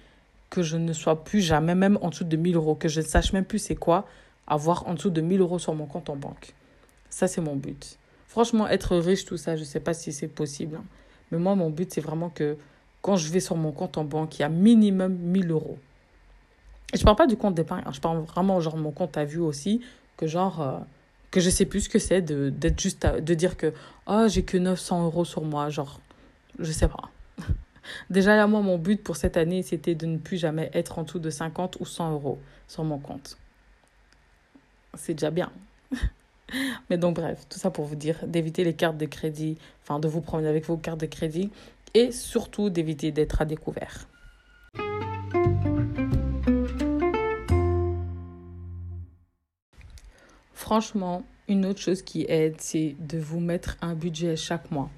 que 0.50 0.62
je 0.62 0.78
ne 0.78 0.94
sois 0.94 1.24
plus 1.24 1.42
jamais, 1.42 1.76
même 1.76 1.98
en 2.02 2.10
dessous 2.10 2.24
de 2.24 2.38
1000 2.38 2.56
euros, 2.56 2.76
que 2.76 2.88
je 2.88 3.02
ne 3.02 3.06
sache 3.06 3.34
même 3.34 3.46
plus 3.46 3.60
c'est 3.60 3.76
quoi 3.76 4.08
avoir 4.48 4.88
en 4.88 4.94
dessous 4.94 5.10
de 5.10 5.22
1000 5.22 5.42
euros 5.42 5.60
sur 5.60 5.74
mon 5.76 5.86
compte 5.86 6.10
en 6.10 6.16
banque. 6.16 6.54
Ça, 7.10 7.28
c'est 7.28 7.42
mon 7.42 7.56
but. 7.56 7.98
Franchement, 8.28 8.68
être 8.68 8.98
riche, 8.98 9.26
tout 9.26 9.38
ça, 9.38 9.56
je 9.56 9.62
ne 9.62 9.66
sais 9.66 9.80
pas 9.80 9.94
si 9.94 10.12
c'est 10.14 10.28
possible. 10.28 10.76
Hein. 10.76 10.84
Mais 11.32 11.38
moi, 11.38 11.56
mon 11.56 11.70
but, 11.70 11.94
c'est 11.94 12.02
vraiment 12.02 12.30
que 12.30 12.58
quand 13.02 13.16
je 13.16 13.32
vais 13.32 13.40
sur 13.40 13.56
mon 13.56 13.72
compte 13.72 13.98
en 13.98 14.04
banque, 14.04 14.38
il 14.38 14.42
y 14.42 14.46
a 14.46 14.50
minimum 14.50 15.14
1000 15.14 15.52
euros. 15.52 15.78
Et 16.94 16.98
je 16.98 17.02
ne 17.02 17.06
parle 17.06 17.18
pas 17.18 17.28
du 17.28 17.38
compte 17.38 17.56
d'épargne, 17.56 17.84
hein. 17.86 17.92
je 17.94 18.00
parle 18.00 18.20
vraiment 18.20 18.62
genre 18.62 18.78
mon 18.78 18.92
compte 18.92 19.18
à 19.18 19.26
vue 19.26 19.40
aussi, 19.40 19.82
que 20.16 20.28
genre, 20.28 20.62
euh, 20.62 20.78
que 21.32 21.40
je 21.40 21.50
sais 21.50 21.66
plus 21.66 21.82
ce 21.82 21.90
que 21.90 22.00
c'est 22.00 22.22
d'être 22.22 22.80
juste, 22.80 23.06
de 23.06 23.34
dire 23.34 23.58
que, 23.58 23.74
oh, 24.08 24.26
j'ai 24.28 24.44
que 24.44 24.58
900 24.58 25.06
euros 25.06 25.26
sur 25.26 25.44
moi, 25.44 25.70
genre, 25.70 26.00
je 26.60 26.72
sais 26.72 26.88
pas. 26.88 27.10
Déjà 28.10 28.36
là, 28.36 28.48
moi, 28.48 28.62
mon 28.62 28.78
but 28.78 29.04
pour 29.04 29.16
cette 29.18 29.38
année, 29.38 29.64
c'était 29.64 29.96
de 29.96 30.06
ne 30.06 30.18
plus 30.18 30.38
jamais 30.38 30.70
être 30.74 31.00
en 31.00 31.04
dessous 31.04 31.20
de 31.20 31.30
50 31.30 31.78
ou 31.80 31.86
100 31.86 32.14
euros 32.14 32.40
sur 32.68 32.84
mon 32.84 33.00
compte. 33.00 33.38
C'est 34.96 35.14
déjà 35.14 35.30
bien. 35.30 35.52
Mais 36.90 36.98
donc 36.98 37.16
bref, 37.16 37.46
tout 37.50 37.60
ça 37.60 37.72
pour 37.72 37.86
vous 37.86 37.96
dire 37.96 38.18
d'éviter 38.26 38.64
les 38.64 38.74
cartes 38.74 38.98
de 38.98 39.06
crédit, 39.06 39.58
enfin 39.84 40.00
de 40.00 40.08
vous 40.08 40.22
promener 40.22 40.48
avec 40.48 40.66
vos 40.66 40.78
cartes 40.78 41.00
de 41.00 41.06
crédit 41.06 41.50
et 41.94 42.12
surtout 42.12 42.70
d'éviter 42.70 43.12
d'être 43.12 43.42
à 43.42 43.46
découvert. 43.46 44.08
Franchement, 50.54 51.24
une 51.48 51.66
autre 51.66 51.80
chose 51.80 52.02
qui 52.02 52.26
aide, 52.28 52.56
c'est 52.60 52.96
de 53.00 53.18
vous 53.18 53.40
mettre 53.40 53.78
un 53.82 53.96
budget 53.96 54.36
chaque 54.36 54.70
mois. 54.70 54.90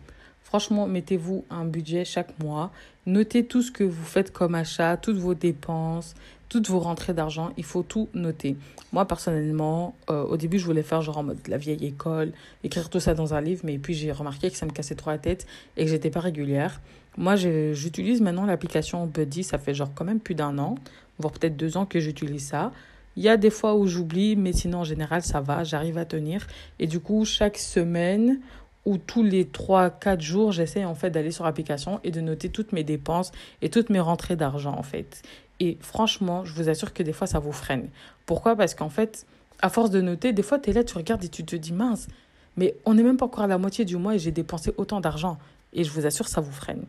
Franchement, 0.42 0.88
mettez-vous 0.88 1.46
un 1.52 1.66
budget 1.66 2.06
chaque 2.06 2.40
mois. 2.40 2.72
Notez 3.06 3.46
tout 3.46 3.62
ce 3.62 3.72
que 3.72 3.84
vous 3.84 4.04
faites 4.04 4.32
comme 4.32 4.56
achat, 4.56 4.98
toutes 4.98 5.18
vos 5.18 5.36
dépenses, 5.36 6.16
toutes 6.50 6.70
vos 6.70 6.80
rentrées 6.80 7.14
d'argent. 7.14 7.52
Il 7.58 7.64
faut 7.64 7.84
tout 7.84 8.10
noter. 8.14 8.58
Moi, 8.92 9.06
personnellement, 9.06 9.96
euh, 10.10 10.24
au 10.24 10.36
début, 10.36 10.60
je 10.60 10.66
voulais 10.66 10.84
faire 10.84 11.02
genre 11.02 11.20
en 11.20 11.24
mode 11.24 11.40
la 11.48 11.58
vieille 11.58 11.86
école, 11.86 12.34
écrire 12.64 12.90
tout 12.90 13.00
ça 13.00 13.14
dans 13.14 13.34
un 13.34 13.42
livre, 13.42 13.62
mais 13.64 13.78
puis 13.78 13.94
j'ai 13.94 14.12
remarqué 14.12 14.50
que 14.50 14.58
ça 14.58 14.66
me 14.66 14.72
cassait 14.72 14.96
trop 14.96 15.12
la 15.12 15.20
tête 15.20 15.46
et 15.78 15.86
que 15.86 15.92
j'étais 15.92 16.10
pas 16.10 16.20
régulière. 16.20 16.82
Moi, 17.18 17.36
j'utilise 17.36 18.22
maintenant 18.22 18.46
l'application 18.46 19.06
Buddy. 19.06 19.44
Ça 19.44 19.58
fait 19.58 19.74
genre 19.74 19.92
quand 19.94 20.06
même 20.06 20.20
plus 20.20 20.36
d'un 20.36 20.58
an, 20.58 20.76
voire 21.20 21.34
peut-être 21.34 21.56
deux 21.56 21.78
ans 21.78 21.86
que 21.86 22.00
j'utilise 22.00 22.46
ça. 22.48 22.72
Il 23.16 23.24
y 23.24 23.30
a 23.30 23.38
des 23.38 23.50
fois 23.50 23.76
où 23.76 23.86
j'oublie, 23.88 24.36
mais 24.36 24.54
sinon 24.54 24.80
en 24.80 24.84
général 24.84 25.24
ça 25.24 25.42
va, 25.42 25.64
j'arrive 25.64 25.98
à 25.98 26.06
tenir. 26.06 26.48
Et 26.80 26.88
du 26.88 27.00
coup, 27.00 27.26
chaque 27.26 27.58
semaine 27.58 28.40
ou 28.86 28.98
tous 28.98 29.24
les 29.24 29.46
3-4 29.46 30.22
jours, 30.22 30.52
j'essaie 30.52 30.86
en 30.86 30.96
fait 30.96 31.10
d'aller 31.10 31.32
sur 31.32 31.44
l'application 31.44 32.00
et 32.04 32.12
de 32.12 32.22
noter 32.22 32.50
toutes 32.50 32.72
mes 32.72 32.84
dépenses 32.84 33.32
et 33.62 33.70
toutes 33.70 33.90
mes 33.90 34.00
rentrées 34.00 34.36
d'argent 34.36 34.74
en 34.78 34.84
fait. 34.84 35.22
Et 35.60 35.78
franchement, 35.82 36.46
je 36.46 36.54
vous 36.54 36.70
assure 36.70 36.94
que 36.94 37.04
des 37.04 37.14
fois 37.14 37.28
ça 37.28 37.40
vous 37.40 37.52
freine. 37.52 37.90
Pourquoi? 38.26 38.56
Parce 38.56 38.76
qu'en 38.76 38.90
fait, 38.90 39.26
à 39.62 39.70
force 39.70 39.90
de 39.90 40.02
noter, 40.02 40.34
des 40.34 40.44
fois 40.44 40.60
tu 40.60 40.70
es 40.70 40.74
là, 40.74 40.84
tu 40.84 40.98
regardes 40.98 41.24
et 41.24 41.30
tu 41.30 41.44
te 41.44 41.56
dis 41.56 41.74
mince, 41.74 42.08
mais 42.56 42.76
on 42.86 42.94
n'est 42.94 43.04
même 43.04 43.18
pas 43.18 43.26
encore 43.26 43.44
à 43.44 43.48
la 43.48 43.58
moitié 43.58 43.86
du 43.86 43.98
mois 43.98 44.16
et 44.16 44.20
j'ai 44.20 44.32
dépensé 44.32 44.74
autant 44.78 45.02
d'argent. 45.02 45.38
Et 45.74 45.84
je 45.84 45.92
vous 45.92 46.06
assure, 46.06 46.28
ça 46.28 46.42
vous 46.42 46.52
freine. 46.52 46.84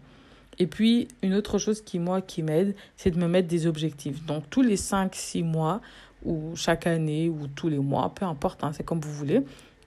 Et 0.59 0.66
puis, 0.66 1.09
une 1.22 1.35
autre 1.35 1.59
chose 1.59 1.80
qui, 1.80 1.98
moi, 1.98 2.20
qui 2.20 2.42
m'aide, 2.42 2.74
c'est 2.96 3.11
de 3.11 3.18
me 3.18 3.26
mettre 3.26 3.48
des 3.48 3.66
objectifs. 3.66 4.24
Donc, 4.24 4.44
tous 4.50 4.62
les 4.62 4.76
5-6 4.76 5.42
mois, 5.44 5.80
ou 6.24 6.54
chaque 6.54 6.87
année 6.87 7.28
ou 7.28 7.46
tous 7.46 7.68
les 7.68 7.78
mois, 7.78 8.12
peu 8.14 8.24
importe, 8.24 8.62
hein, 8.64 8.72
c'est 8.74 8.85
comme 8.85 9.00
vous 9.00 9.12
voulez, 9.12 9.42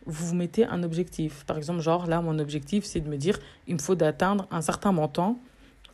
vous 0.06 0.28
vous 0.28 0.36
mettez 0.36 0.66
un 0.66 0.84
objectif. 0.84 1.44
Par 1.46 1.58
exemple, 1.58 1.82
genre 1.82 2.08
là, 2.08 2.22
mon 2.22 2.40
objectif, 2.40 2.86
c'est 2.86 3.00
de 3.00 3.10
me 3.10 3.18
dire, 3.18 3.40
il 3.68 3.76
me 3.76 3.80
faut 3.80 3.96
d'atteindre 3.96 4.48
un 4.52 4.62
certain 4.62 4.92
montant 4.92 5.40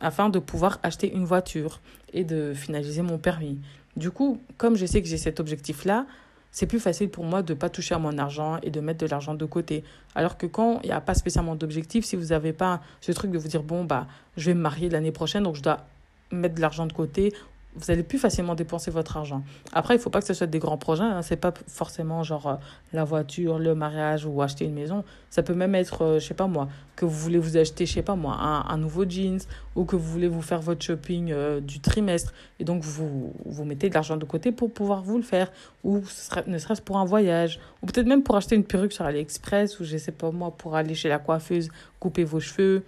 afin 0.00 0.28
de 0.28 0.38
pouvoir 0.38 0.78
acheter 0.82 1.12
une 1.12 1.24
voiture 1.24 1.80
et 2.12 2.24
de 2.24 2.54
finaliser 2.54 3.02
mon 3.02 3.18
permis. 3.18 3.60
Du 3.96 4.10
coup, 4.10 4.40
comme 4.56 4.76
je 4.76 4.86
sais 4.86 5.02
que 5.02 5.08
j'ai 5.08 5.18
cet 5.18 5.40
objectif-là, 5.40 6.06
c'est 6.52 6.66
plus 6.66 6.80
facile 6.80 7.10
pour 7.10 7.24
moi 7.24 7.42
de 7.42 7.52
ne 7.52 7.58
pas 7.58 7.68
toucher 7.68 7.94
à 7.94 7.98
mon 7.98 8.18
argent 8.18 8.58
et 8.62 8.70
de 8.70 8.80
mettre 8.80 9.04
de 9.04 9.10
l'argent 9.10 9.34
de 9.34 9.44
côté. 9.44 9.84
Alors 10.14 10.36
que 10.36 10.46
quand 10.46 10.80
il 10.82 10.86
n'y 10.86 10.92
a 10.92 11.00
pas 11.00 11.14
spécialement 11.14 11.54
d'objectif, 11.54 12.04
si 12.04 12.16
vous 12.16 12.26
n'avez 12.26 12.52
pas 12.52 12.80
ce 13.00 13.12
truc 13.12 13.30
de 13.30 13.38
vous 13.38 13.48
dire, 13.48 13.62
bon, 13.62 13.84
bah, 13.84 14.06
je 14.36 14.46
vais 14.46 14.54
me 14.54 14.60
marier 14.60 14.88
l'année 14.88 15.12
prochaine, 15.12 15.44
donc 15.44 15.56
je 15.56 15.62
dois 15.62 15.86
mettre 16.32 16.56
de 16.56 16.60
l'argent 16.60 16.86
de 16.86 16.92
côté 16.92 17.32
vous 17.76 17.90
allez 17.90 18.02
plus 18.02 18.18
facilement 18.18 18.56
dépenser 18.56 18.90
votre 18.90 19.16
argent. 19.16 19.44
Après, 19.72 19.94
il 19.94 20.00
faut 20.00 20.10
pas 20.10 20.20
que 20.20 20.26
ce 20.26 20.34
soit 20.34 20.48
des 20.48 20.58
grands 20.58 20.76
projets. 20.76 21.04
Hein. 21.04 21.22
C'est 21.22 21.36
pas 21.36 21.54
forcément 21.68 22.24
genre 22.24 22.46
euh, 22.48 22.54
la 22.92 23.04
voiture, 23.04 23.58
le 23.60 23.76
mariage 23.76 24.26
ou 24.26 24.42
acheter 24.42 24.64
une 24.64 24.74
maison. 24.74 25.04
Ça 25.30 25.44
peut 25.44 25.54
même 25.54 25.76
être, 25.76 26.02
euh, 26.02 26.18
je 26.18 26.26
sais 26.26 26.34
pas 26.34 26.48
moi, 26.48 26.68
que 26.96 27.04
vous 27.04 27.16
voulez 27.16 27.38
vous 27.38 27.56
acheter, 27.56 27.86
je 27.86 27.92
sais 27.92 28.02
pas 28.02 28.16
moi, 28.16 28.34
un, 28.34 28.76
nouveau 28.76 29.08
jeans 29.08 29.38
ou 29.76 29.84
que 29.84 29.94
vous 29.94 30.10
voulez 30.10 30.26
vous 30.26 30.42
faire 30.42 30.60
votre 30.60 30.84
shopping 30.84 31.30
euh, 31.30 31.60
du 31.60 31.80
trimestre 31.80 32.32
et 32.58 32.64
donc 32.64 32.82
vous 32.82 33.32
vous 33.46 33.64
mettez 33.64 33.88
de 33.88 33.94
l'argent 33.94 34.16
de 34.16 34.24
côté 34.24 34.50
pour 34.50 34.72
pouvoir 34.72 35.02
vous 35.02 35.16
le 35.16 35.22
faire 35.22 35.52
ou 35.84 36.02
ne 36.46 36.58
serait-ce 36.58 36.82
pour 36.82 36.98
un 36.98 37.04
voyage 37.04 37.60
ou 37.82 37.86
peut-être 37.86 38.06
même 38.06 38.22
pour 38.22 38.36
acheter 38.36 38.56
une 38.56 38.64
perruque 38.64 38.92
sur 38.92 39.04
AliExpress 39.04 39.78
ou 39.78 39.84
je 39.84 39.96
sais 39.96 40.12
pas 40.12 40.30
moi 40.30 40.50
pour 40.50 40.74
aller 40.74 40.94
chez 40.94 41.08
la 41.08 41.18
coiffeuse 41.18 41.68
couper 42.00 42.24
vos 42.24 42.40
cheveux 42.40 42.82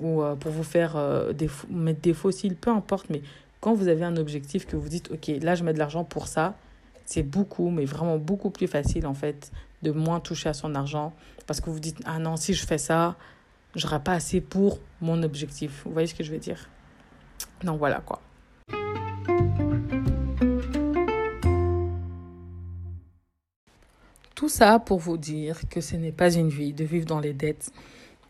ou 0.00 0.22
pour 0.38 0.52
vous 0.52 0.62
faire 0.62 0.96
des 1.34 1.50
mettre 1.68 2.00
des 2.00 2.14
fossiles, 2.14 2.54
peu 2.54 2.70
importe, 2.70 3.10
mais 3.10 3.20
quand 3.60 3.74
vous 3.74 3.88
avez 3.88 4.04
un 4.04 4.16
objectif 4.16 4.66
que 4.66 4.76
vous 4.76 4.88
dites, 4.88 5.10
OK, 5.10 5.30
là, 5.42 5.54
je 5.54 5.64
mets 5.64 5.72
de 5.72 5.78
l'argent 5.78 6.04
pour 6.04 6.28
ça, 6.28 6.56
c'est 7.04 7.22
beaucoup, 7.22 7.70
mais 7.70 7.84
vraiment 7.84 8.18
beaucoup 8.18 8.50
plus 8.50 8.66
facile, 8.66 9.06
en 9.06 9.14
fait, 9.14 9.50
de 9.82 9.90
moins 9.90 10.20
toucher 10.20 10.50
à 10.50 10.54
son 10.54 10.74
argent. 10.74 11.12
Parce 11.46 11.60
que 11.60 11.70
vous 11.70 11.80
dites, 11.80 12.00
ah 12.04 12.18
non, 12.18 12.36
si 12.36 12.54
je 12.54 12.66
fais 12.66 12.78
ça, 12.78 13.16
j'aurai 13.74 14.00
pas 14.00 14.12
assez 14.12 14.40
pour 14.40 14.78
mon 15.00 15.22
objectif. 15.22 15.82
Vous 15.84 15.92
voyez 15.92 16.06
ce 16.06 16.14
que 16.14 16.22
je 16.22 16.30
veux 16.30 16.38
dire? 16.38 16.68
Donc 17.64 17.78
voilà, 17.78 18.00
quoi. 18.00 18.20
Tout 24.34 24.48
ça 24.48 24.78
pour 24.78 25.00
vous 25.00 25.16
dire 25.16 25.60
que 25.68 25.80
ce 25.80 25.96
n'est 25.96 26.12
pas 26.12 26.32
une 26.32 26.48
vie 26.48 26.72
de 26.72 26.84
vivre 26.84 27.06
dans 27.06 27.18
les 27.18 27.32
dettes. 27.32 27.72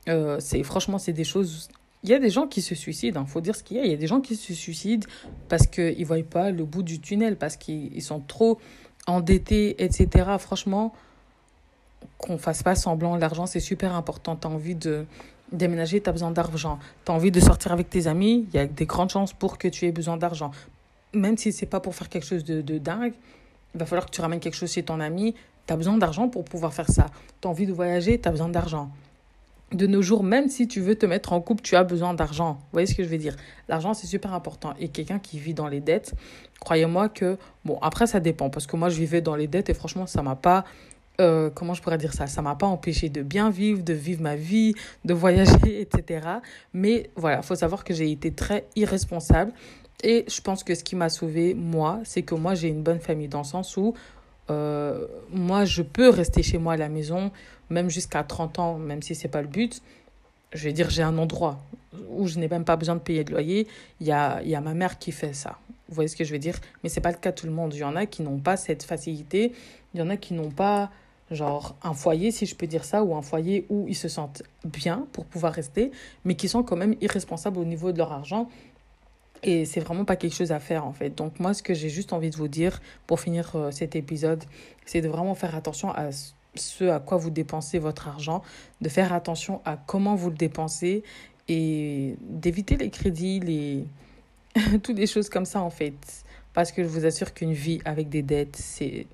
Euh, 0.08 0.38
c'est 0.40 0.62
franchement, 0.62 0.98
c'est 0.98 1.12
des 1.12 1.24
choses 1.24 1.68
il 2.04 2.10
y 2.10 2.14
a 2.14 2.18
des 2.18 2.30
gens 2.30 2.46
qui 2.46 2.62
se 2.62 2.74
suicident, 2.74 3.20
il 3.20 3.24
hein. 3.24 3.26
faut 3.26 3.40
dire 3.40 3.56
ce 3.56 3.62
qu'il 3.62 3.76
y 3.76 3.80
a. 3.80 3.84
Il 3.84 3.90
y 3.90 3.94
a 3.94 3.96
des 3.96 4.06
gens 4.06 4.20
qui 4.20 4.36
se 4.36 4.54
suicident 4.54 5.06
parce 5.48 5.66
qu'ils 5.66 5.98
ne 5.98 6.04
voient 6.04 6.22
pas 6.22 6.50
le 6.50 6.64
bout 6.64 6.82
du 6.82 7.00
tunnel, 7.00 7.36
parce 7.36 7.56
qu'ils 7.56 8.02
sont 8.02 8.20
trop 8.20 8.58
endettés, 9.06 9.82
etc. 9.82 10.36
Franchement, 10.38 10.94
qu'on 12.18 12.38
fasse 12.38 12.62
pas 12.62 12.76
semblant, 12.76 13.16
l'argent 13.16 13.46
c'est 13.46 13.60
super 13.60 13.94
important. 13.94 14.36
Tu 14.36 14.46
as 14.46 14.50
envie 14.50 14.76
de 14.76 15.06
déménager, 15.50 16.00
tu 16.00 16.08
as 16.08 16.12
besoin 16.12 16.30
d'argent. 16.30 16.78
Tu 17.04 17.10
as 17.10 17.14
envie 17.14 17.32
de 17.32 17.40
sortir 17.40 17.72
avec 17.72 17.90
tes 17.90 18.06
amis, 18.06 18.46
il 18.48 18.54
y 18.54 18.58
a 18.58 18.66
des 18.66 18.86
grandes 18.86 19.10
chances 19.10 19.32
pour 19.32 19.58
que 19.58 19.66
tu 19.66 19.86
aies 19.86 19.92
besoin 19.92 20.16
d'argent. 20.16 20.52
Même 21.14 21.36
si 21.36 21.52
ce 21.52 21.64
n'est 21.64 21.68
pas 21.68 21.80
pour 21.80 21.94
faire 21.94 22.08
quelque 22.08 22.26
chose 22.26 22.44
de, 22.44 22.60
de 22.60 22.78
dingue, 22.78 23.14
il 23.74 23.80
va 23.80 23.86
falloir 23.86 24.06
que 24.06 24.10
tu 24.10 24.20
ramènes 24.20 24.40
quelque 24.40 24.56
chose 24.56 24.70
chez 24.70 24.84
ton 24.84 25.00
ami. 25.00 25.34
Tu 25.66 25.72
as 25.72 25.76
besoin 25.76 25.96
d'argent 25.96 26.28
pour 26.28 26.44
pouvoir 26.44 26.72
faire 26.72 26.88
ça. 26.90 27.06
Tu 27.40 27.48
as 27.48 27.50
envie 27.50 27.66
de 27.66 27.72
voyager, 27.72 28.20
tu 28.20 28.28
as 28.28 28.30
besoin 28.30 28.48
d'argent 28.48 28.90
de 29.72 29.86
nos 29.86 30.00
jours, 30.00 30.22
même 30.22 30.48
si 30.48 30.66
tu 30.66 30.80
veux 30.80 30.94
te 30.94 31.04
mettre 31.04 31.32
en 31.32 31.40
couple, 31.40 31.62
tu 31.62 31.76
as 31.76 31.84
besoin 31.84 32.14
d'argent. 32.14 32.54
Vous 32.54 32.68
voyez 32.72 32.86
ce 32.86 32.94
que 32.94 33.04
je 33.04 33.08
veux 33.08 33.18
dire? 33.18 33.36
L'argent, 33.68 33.92
c'est 33.94 34.06
super 34.06 34.32
important. 34.32 34.72
Et 34.78 34.88
quelqu'un 34.88 35.18
qui 35.18 35.38
vit 35.38 35.54
dans 35.54 35.68
les 35.68 35.80
dettes, 35.80 36.14
croyez-moi 36.60 37.08
que... 37.08 37.36
Bon, 37.64 37.78
après, 37.82 38.06
ça 38.06 38.20
dépend. 38.20 38.48
Parce 38.48 38.66
que 38.66 38.76
moi, 38.76 38.88
je 38.88 38.96
vivais 38.96 39.20
dans 39.20 39.36
les 39.36 39.46
dettes 39.46 39.68
et 39.68 39.74
franchement, 39.74 40.06
ça 40.06 40.22
m'a 40.22 40.36
pas... 40.36 40.64
Euh, 41.20 41.50
comment 41.52 41.74
je 41.74 41.82
pourrais 41.82 41.98
dire 41.98 42.14
ça? 42.14 42.28
Ça 42.28 42.42
m'a 42.42 42.54
pas 42.54 42.66
empêché 42.66 43.08
de 43.08 43.22
bien 43.22 43.50
vivre, 43.50 43.82
de 43.82 43.92
vivre 43.92 44.22
ma 44.22 44.36
vie, 44.36 44.74
de 45.04 45.12
voyager, 45.12 45.80
etc. 45.80 46.26
Mais 46.72 47.10
voilà, 47.16 47.42
faut 47.42 47.56
savoir 47.56 47.84
que 47.84 47.92
j'ai 47.92 48.10
été 48.10 48.30
très 48.30 48.66
irresponsable. 48.76 49.52
Et 50.04 50.24
je 50.28 50.40
pense 50.40 50.62
que 50.62 50.76
ce 50.76 50.84
qui 50.84 50.94
m'a 50.94 51.08
sauvé, 51.08 51.54
moi, 51.54 52.00
c'est 52.04 52.22
que 52.22 52.36
moi, 52.36 52.54
j'ai 52.54 52.68
une 52.68 52.82
bonne 52.82 53.00
famille 53.00 53.26
dans 53.26 53.38
le 53.38 53.44
sens 53.44 53.76
où 53.76 53.94
euh, 54.50 55.06
moi, 55.30 55.64
je 55.64 55.82
peux 55.82 56.08
rester 56.08 56.42
chez 56.42 56.58
moi 56.58 56.74
à 56.74 56.76
la 56.76 56.88
maison, 56.88 57.30
même 57.70 57.90
jusqu'à 57.90 58.22
30 58.22 58.58
ans, 58.58 58.78
même 58.78 59.02
si 59.02 59.14
c'est 59.14 59.28
pas 59.28 59.42
le 59.42 59.48
but. 59.48 59.82
Je 60.52 60.64
vais 60.64 60.72
dire, 60.72 60.88
j'ai 60.88 61.02
un 61.02 61.18
endroit 61.18 61.58
où 62.10 62.26
je 62.26 62.38
n'ai 62.38 62.48
même 62.48 62.64
pas 62.64 62.76
besoin 62.76 62.94
de 62.94 63.00
payer 63.00 63.24
de 63.24 63.30
loyer. 63.30 63.66
Il 64.00 64.06
y 64.06 64.12
a, 64.12 64.42
y 64.42 64.54
a 64.54 64.60
ma 64.60 64.74
mère 64.74 64.98
qui 64.98 65.12
fait 65.12 65.34
ça. 65.34 65.58
Vous 65.88 65.94
voyez 65.94 66.08
ce 66.08 66.16
que 66.16 66.24
je 66.24 66.32
veux 66.32 66.38
dire? 66.38 66.58
Mais 66.82 66.88
c'est 66.88 67.00
pas 67.00 67.10
le 67.10 67.18
cas 67.18 67.30
de 67.30 67.36
tout 67.36 67.46
le 67.46 67.52
monde. 67.52 67.74
Il 67.74 67.80
y 67.80 67.84
en 67.84 67.96
a 67.96 68.06
qui 68.06 68.22
n'ont 68.22 68.38
pas 68.38 68.56
cette 68.56 68.82
facilité. 68.82 69.52
Il 69.94 70.00
y 70.00 70.02
en 70.02 70.10
a 70.10 70.16
qui 70.16 70.34
n'ont 70.34 70.50
pas, 70.50 70.90
genre, 71.30 71.76
un 71.82 71.94
foyer, 71.94 72.30
si 72.30 72.46
je 72.46 72.54
peux 72.54 72.66
dire 72.66 72.84
ça, 72.84 73.02
ou 73.02 73.14
un 73.14 73.22
foyer 73.22 73.66
où 73.68 73.86
ils 73.88 73.96
se 73.96 74.08
sentent 74.08 74.42
bien 74.64 75.06
pour 75.12 75.24
pouvoir 75.24 75.52
rester, 75.52 75.90
mais 76.24 76.34
qui 76.34 76.48
sont 76.48 76.62
quand 76.62 76.76
même 76.76 76.94
irresponsables 77.00 77.58
au 77.58 77.64
niveau 77.64 77.92
de 77.92 77.98
leur 77.98 78.12
argent 78.12 78.48
et 79.42 79.64
c'est 79.64 79.80
vraiment 79.80 80.04
pas 80.04 80.16
quelque 80.16 80.34
chose 80.34 80.52
à 80.52 80.60
faire 80.60 80.86
en 80.86 80.92
fait. 80.92 81.10
Donc 81.10 81.38
moi, 81.40 81.54
ce 81.54 81.62
que 81.62 81.74
j'ai 81.74 81.88
juste 81.88 82.12
envie 82.12 82.30
de 82.30 82.36
vous 82.36 82.48
dire 82.48 82.80
pour 83.06 83.20
finir 83.20 83.52
euh, 83.54 83.70
cet 83.70 83.96
épisode, 83.96 84.44
c'est 84.84 85.00
de 85.00 85.08
vraiment 85.08 85.34
faire 85.34 85.54
attention 85.54 85.90
à 85.90 86.10
ce 86.54 86.88
à 86.88 86.98
quoi 86.98 87.18
vous 87.18 87.30
dépensez 87.30 87.78
votre 87.78 88.08
argent, 88.08 88.42
de 88.80 88.88
faire 88.88 89.12
attention 89.12 89.60
à 89.64 89.76
comment 89.76 90.14
vous 90.14 90.30
le 90.30 90.36
dépensez 90.36 91.04
et 91.48 92.16
d'éviter 92.20 92.76
les 92.76 92.90
crédits, 92.90 93.40
les 93.40 93.84
toutes 94.82 94.98
les 94.98 95.06
choses 95.06 95.28
comme 95.28 95.44
ça 95.44 95.60
en 95.60 95.70
fait. 95.70 95.94
Parce 96.54 96.72
que 96.72 96.82
je 96.82 96.88
vous 96.88 97.06
assure 97.06 97.34
qu'une 97.34 97.52
vie 97.52 97.80
avec 97.84 98.08
des 98.08 98.22
dettes, 98.22 98.56
c'est... 98.56 99.06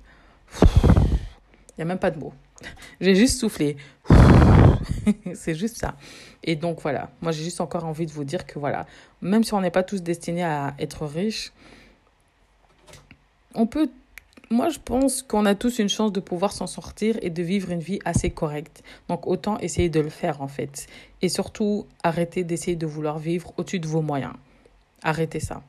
Il 0.63 1.79
n'y 1.79 1.81
a 1.81 1.85
même 1.85 1.99
pas 1.99 2.09
de 2.09 2.17
mots. 2.17 2.33
J'ai 3.01 3.15
juste 3.15 3.39
soufflé. 3.39 3.77
c'est 5.33 5.55
juste 5.55 5.77
ça. 5.77 5.95
Et 6.43 6.55
donc 6.55 6.81
voilà, 6.81 7.09
moi 7.21 7.31
j'ai 7.31 7.43
juste 7.43 7.61
encore 7.61 7.85
envie 7.85 8.05
de 8.05 8.11
vous 8.11 8.23
dire 8.23 8.45
que 8.45 8.59
voilà, 8.59 8.85
même 9.21 9.43
si 9.43 9.53
on 9.53 9.61
n'est 9.61 9.71
pas 9.71 9.83
tous 9.83 10.01
destinés 10.01 10.43
à 10.43 10.75
être 10.79 11.05
riches, 11.05 11.51
on 13.53 13.67
peut 13.67 13.89
moi, 14.51 14.69
je 14.69 14.77
pense 14.77 15.23
qu'on 15.23 15.45
a 15.45 15.55
tous 15.55 15.79
une 15.79 15.89
chance 15.89 16.11
de 16.11 16.19
pouvoir 16.19 16.51
s'en 16.51 16.67
sortir 16.67 17.17
et 17.21 17.31
de 17.31 17.41
vivre 17.41 17.71
une 17.71 17.79
vie 17.79 17.99
assez 18.05 18.29
correcte. 18.29 18.83
Donc, 19.09 19.25
autant 19.25 19.57
essayer 19.59 19.89
de 19.89 19.99
le 19.99 20.09
faire, 20.09 20.41
en 20.41 20.47
fait. 20.47 20.85
Et 21.21 21.29
surtout, 21.29 21.87
arrêter 22.03 22.43
d'essayer 22.43 22.75
de 22.75 22.85
vouloir 22.85 23.17
vivre 23.17 23.53
au-dessus 23.57 23.79
de 23.79 23.87
vos 23.87 24.01
moyens. 24.01 24.33
Arrêtez 25.01 25.39
ça. 25.39 25.63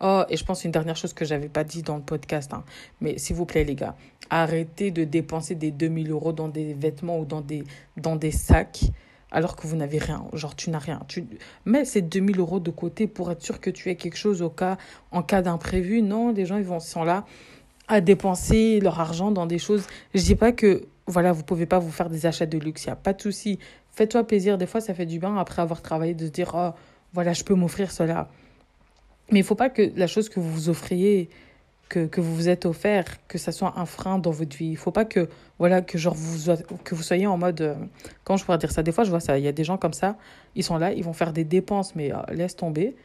Oh, 0.00 0.24
et 0.28 0.36
je 0.36 0.44
pense 0.44 0.64
une 0.64 0.72
dernière 0.72 0.96
chose 0.96 1.12
que 1.12 1.24
j'avais 1.24 1.48
pas 1.48 1.62
dit 1.62 1.82
dans 1.82 1.96
le 1.96 2.02
podcast, 2.02 2.52
hein. 2.52 2.64
mais 3.00 3.18
s'il 3.18 3.36
vous 3.36 3.46
plaît, 3.46 3.62
les 3.62 3.76
gars, 3.76 3.94
arrêtez 4.32 4.90
de 4.90 5.04
dépenser 5.04 5.54
des 5.54 5.70
2000 5.70 6.10
euros 6.10 6.32
dans 6.32 6.48
des 6.48 6.72
vêtements 6.72 7.18
ou 7.18 7.24
dans 7.26 7.42
des, 7.42 7.64
dans 7.98 8.16
des 8.16 8.32
sacs 8.32 8.84
alors 9.30 9.56
que 9.56 9.66
vous 9.66 9.76
n'avez 9.76 9.98
rien. 9.98 10.24
Genre, 10.32 10.56
tu 10.56 10.70
n'as 10.70 10.78
rien. 10.78 11.00
Tu 11.06 11.24
mets 11.64 11.84
ces 11.84 12.02
2000 12.02 12.40
euros 12.40 12.58
de 12.58 12.70
côté 12.70 13.06
pour 13.06 13.30
être 13.30 13.42
sûr 13.42 13.60
que 13.60 13.70
tu 13.70 13.90
aies 13.90 13.96
quelque 13.96 14.16
chose 14.16 14.42
au 14.42 14.50
cas, 14.50 14.78
en 15.10 15.22
cas 15.22 15.42
d'imprévu. 15.42 16.02
Non, 16.02 16.32
les 16.32 16.46
gens, 16.46 16.56
ils 16.56 16.64
vont, 16.64 16.80
sont 16.80 17.04
là. 17.04 17.24
à 17.88 18.00
dépenser 18.00 18.80
leur 18.80 19.00
argent 19.00 19.30
dans 19.30 19.46
des 19.46 19.58
choses. 19.58 19.86
Je 20.14 20.22
dis 20.22 20.34
pas 20.34 20.52
que 20.52 20.86
voilà, 21.06 21.32
vous 21.32 21.42
pouvez 21.42 21.66
pas 21.66 21.78
vous 21.78 21.90
faire 21.90 22.08
des 22.08 22.26
achats 22.26 22.46
de 22.46 22.58
luxe, 22.58 22.84
il 22.84 22.88
n'y 22.88 22.92
a 22.92 22.96
pas 22.96 23.12
de 23.12 23.20
souci. 23.20 23.58
Fais-toi 23.90 24.24
plaisir, 24.24 24.56
des 24.56 24.66
fois 24.66 24.80
ça 24.80 24.94
fait 24.94 25.04
du 25.04 25.18
bien 25.18 25.36
après 25.36 25.60
avoir 25.60 25.82
travaillé 25.82 26.14
de 26.14 26.26
se 26.26 26.30
dire 26.30 26.52
oh 26.54 26.70
voilà, 27.12 27.32
je 27.32 27.44
peux 27.44 27.54
m'offrir 27.54 27.90
cela. 27.90 28.28
Mais 29.30 29.40
il 29.40 29.44
faut 29.44 29.54
pas 29.54 29.68
que 29.68 29.92
la 29.96 30.06
chose 30.06 30.28
que 30.28 30.40
vous 30.40 30.50
vous 30.50 30.68
offriez 30.68 31.28
que, 31.92 32.20
vous 32.20 32.34
vous 32.34 32.48
êtes 32.48 32.66
offert, 32.66 33.04
que 33.28 33.38
ça 33.38 33.52
soit 33.52 33.74
un 33.76 33.86
frein 33.86 34.18
dans 34.18 34.30
votre 34.30 34.56
vie. 34.56 34.68
Il 34.68 34.76
faut 34.76 34.90
pas 34.90 35.04
que, 35.04 35.28
voilà, 35.58 35.82
que 35.82 35.98
genre 35.98 36.14
vous, 36.14 36.52
que 36.84 36.94
vous 36.94 37.02
soyez 37.02 37.26
en 37.26 37.36
mode, 37.36 37.60
euh, 37.60 37.74
comment 38.24 38.36
je 38.36 38.44
pourrais 38.44 38.58
dire 38.58 38.72
ça? 38.72 38.82
Des 38.82 38.92
fois, 38.92 39.04
je 39.04 39.10
vois 39.10 39.20
ça, 39.20 39.38
il 39.38 39.44
y 39.44 39.48
a 39.48 39.52
des 39.52 39.64
gens 39.64 39.76
comme 39.76 39.92
ça, 39.92 40.16
ils 40.54 40.64
sont 40.64 40.78
là, 40.78 40.92
ils 40.92 41.04
vont 41.04 41.12
faire 41.12 41.32
des 41.32 41.44
dépenses, 41.44 41.94
mais 41.94 42.12
euh, 42.12 42.18
laisse 42.32 42.56
tomber. 42.56 42.96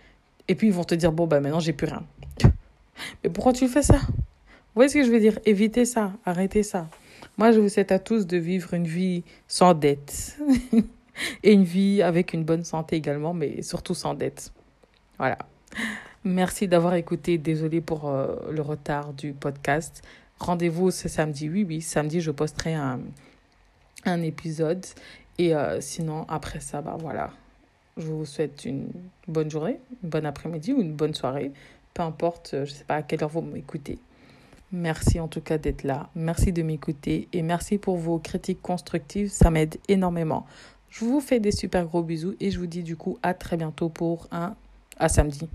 Et 0.47 0.55
puis, 0.55 0.67
ils 0.67 0.73
vont 0.73 0.83
te 0.83 0.95
dire, 0.95 1.11
bon, 1.11 1.27
bah 1.27 1.39
maintenant, 1.39 1.59
j'ai 1.59 1.73
plus 1.73 1.87
rien. 1.87 2.03
Mais 3.23 3.29
pourquoi 3.29 3.53
tu 3.53 3.67
fais 3.67 3.83
ça? 3.83 3.97
Vous 3.97 4.81
voyez 4.81 4.89
ce 4.89 4.95
que 4.95 5.03
je 5.03 5.11
veux 5.11 5.19
dire? 5.19 5.39
Évitez 5.45 5.85
ça, 5.85 6.13
arrêtez 6.25 6.63
ça. 6.63 6.87
Moi, 7.37 7.51
je 7.51 7.59
vous 7.59 7.69
souhaite 7.69 7.91
à 7.91 7.99
tous 7.99 8.25
de 8.25 8.37
vivre 8.37 8.73
une 8.73 8.87
vie 8.87 9.23
sans 9.47 9.73
dette. 9.73 10.37
Et 11.43 11.51
une 11.51 11.63
vie 11.63 12.01
avec 12.01 12.33
une 12.33 12.43
bonne 12.43 12.63
santé 12.63 12.95
également, 12.95 13.33
mais 13.33 13.61
surtout 13.61 13.95
sans 13.95 14.13
dette. 14.13 14.51
Voilà. 15.17 15.37
Merci 16.27 16.67
d'avoir 16.67 16.95
écouté. 16.95 17.37
Désolée 17.37 17.79
pour 17.79 18.09
euh, 18.09 18.35
le 18.51 18.61
retard 18.61 19.13
du 19.13 19.31
podcast. 19.31 20.03
Rendez-vous 20.39 20.91
ce 20.91 21.07
samedi. 21.07 21.47
Oui, 21.47 21.65
oui, 21.65 21.81
samedi, 21.81 22.19
je 22.19 22.31
posterai 22.31 22.73
un, 22.73 22.99
un 24.03 24.21
épisode. 24.21 24.85
Et 25.37 25.55
euh, 25.55 25.79
sinon, 25.79 26.25
après 26.27 26.59
ça, 26.59 26.81
bah 26.81 26.97
voilà. 26.99 27.31
Je 27.95 28.07
vous 28.07 28.25
souhaite 28.25 28.65
une 28.65 28.89
bonne 29.29 29.49
journée, 29.49 29.79
une 30.03 30.09
bonne 30.09 30.25
après-midi 30.25 30.73
ou 30.73 30.81
une 30.81 30.91
bonne 30.91 31.13
soirée. 31.13 31.53
Peu 31.93 32.01
importe, 32.01 32.55
euh, 32.55 32.65
je 32.65 32.73
ne 32.73 32.75
sais 32.75 32.83
pas 32.83 32.95
à 32.95 33.03
quelle 33.03 33.23
heure 33.23 33.29
vous 33.29 33.39
m'écoutez. 33.39 33.97
Merci 34.73 35.21
en 35.21 35.29
tout 35.29 35.39
cas 35.39 35.57
d'être 35.57 35.83
là. 35.83 36.09
Merci 36.13 36.51
de 36.51 36.61
m'écouter 36.61 37.29
et 37.31 37.41
merci 37.41 37.77
pour 37.77 37.95
vos 37.95 38.19
critiques 38.19 38.61
constructives. 38.61 39.29
Ça 39.29 39.49
m'aide 39.49 39.77
énormément. 39.87 40.45
Je 40.89 41.05
vous 41.05 41.21
fais 41.21 41.39
des 41.39 41.53
super 41.53 41.85
gros 41.85 42.03
bisous 42.03 42.35
et 42.41 42.51
je 42.51 42.59
vous 42.59 42.67
dis 42.67 42.83
du 42.83 42.97
coup 42.97 43.17
à 43.23 43.33
très 43.33 43.55
bientôt 43.55 43.87
pour 43.87 44.27
un 44.33 44.55
à 44.99 45.07
samedi. 45.07 45.47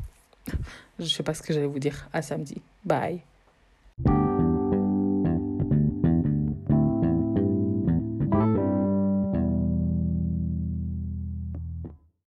Je 0.99 1.05
sais 1.05 1.23
pas 1.23 1.35
ce 1.35 1.43
que 1.43 1.53
j'allais 1.53 1.67
vous 1.67 1.79
dire. 1.79 2.09
À 2.13 2.23
samedi. 2.23 2.61
Bye. 2.85 3.23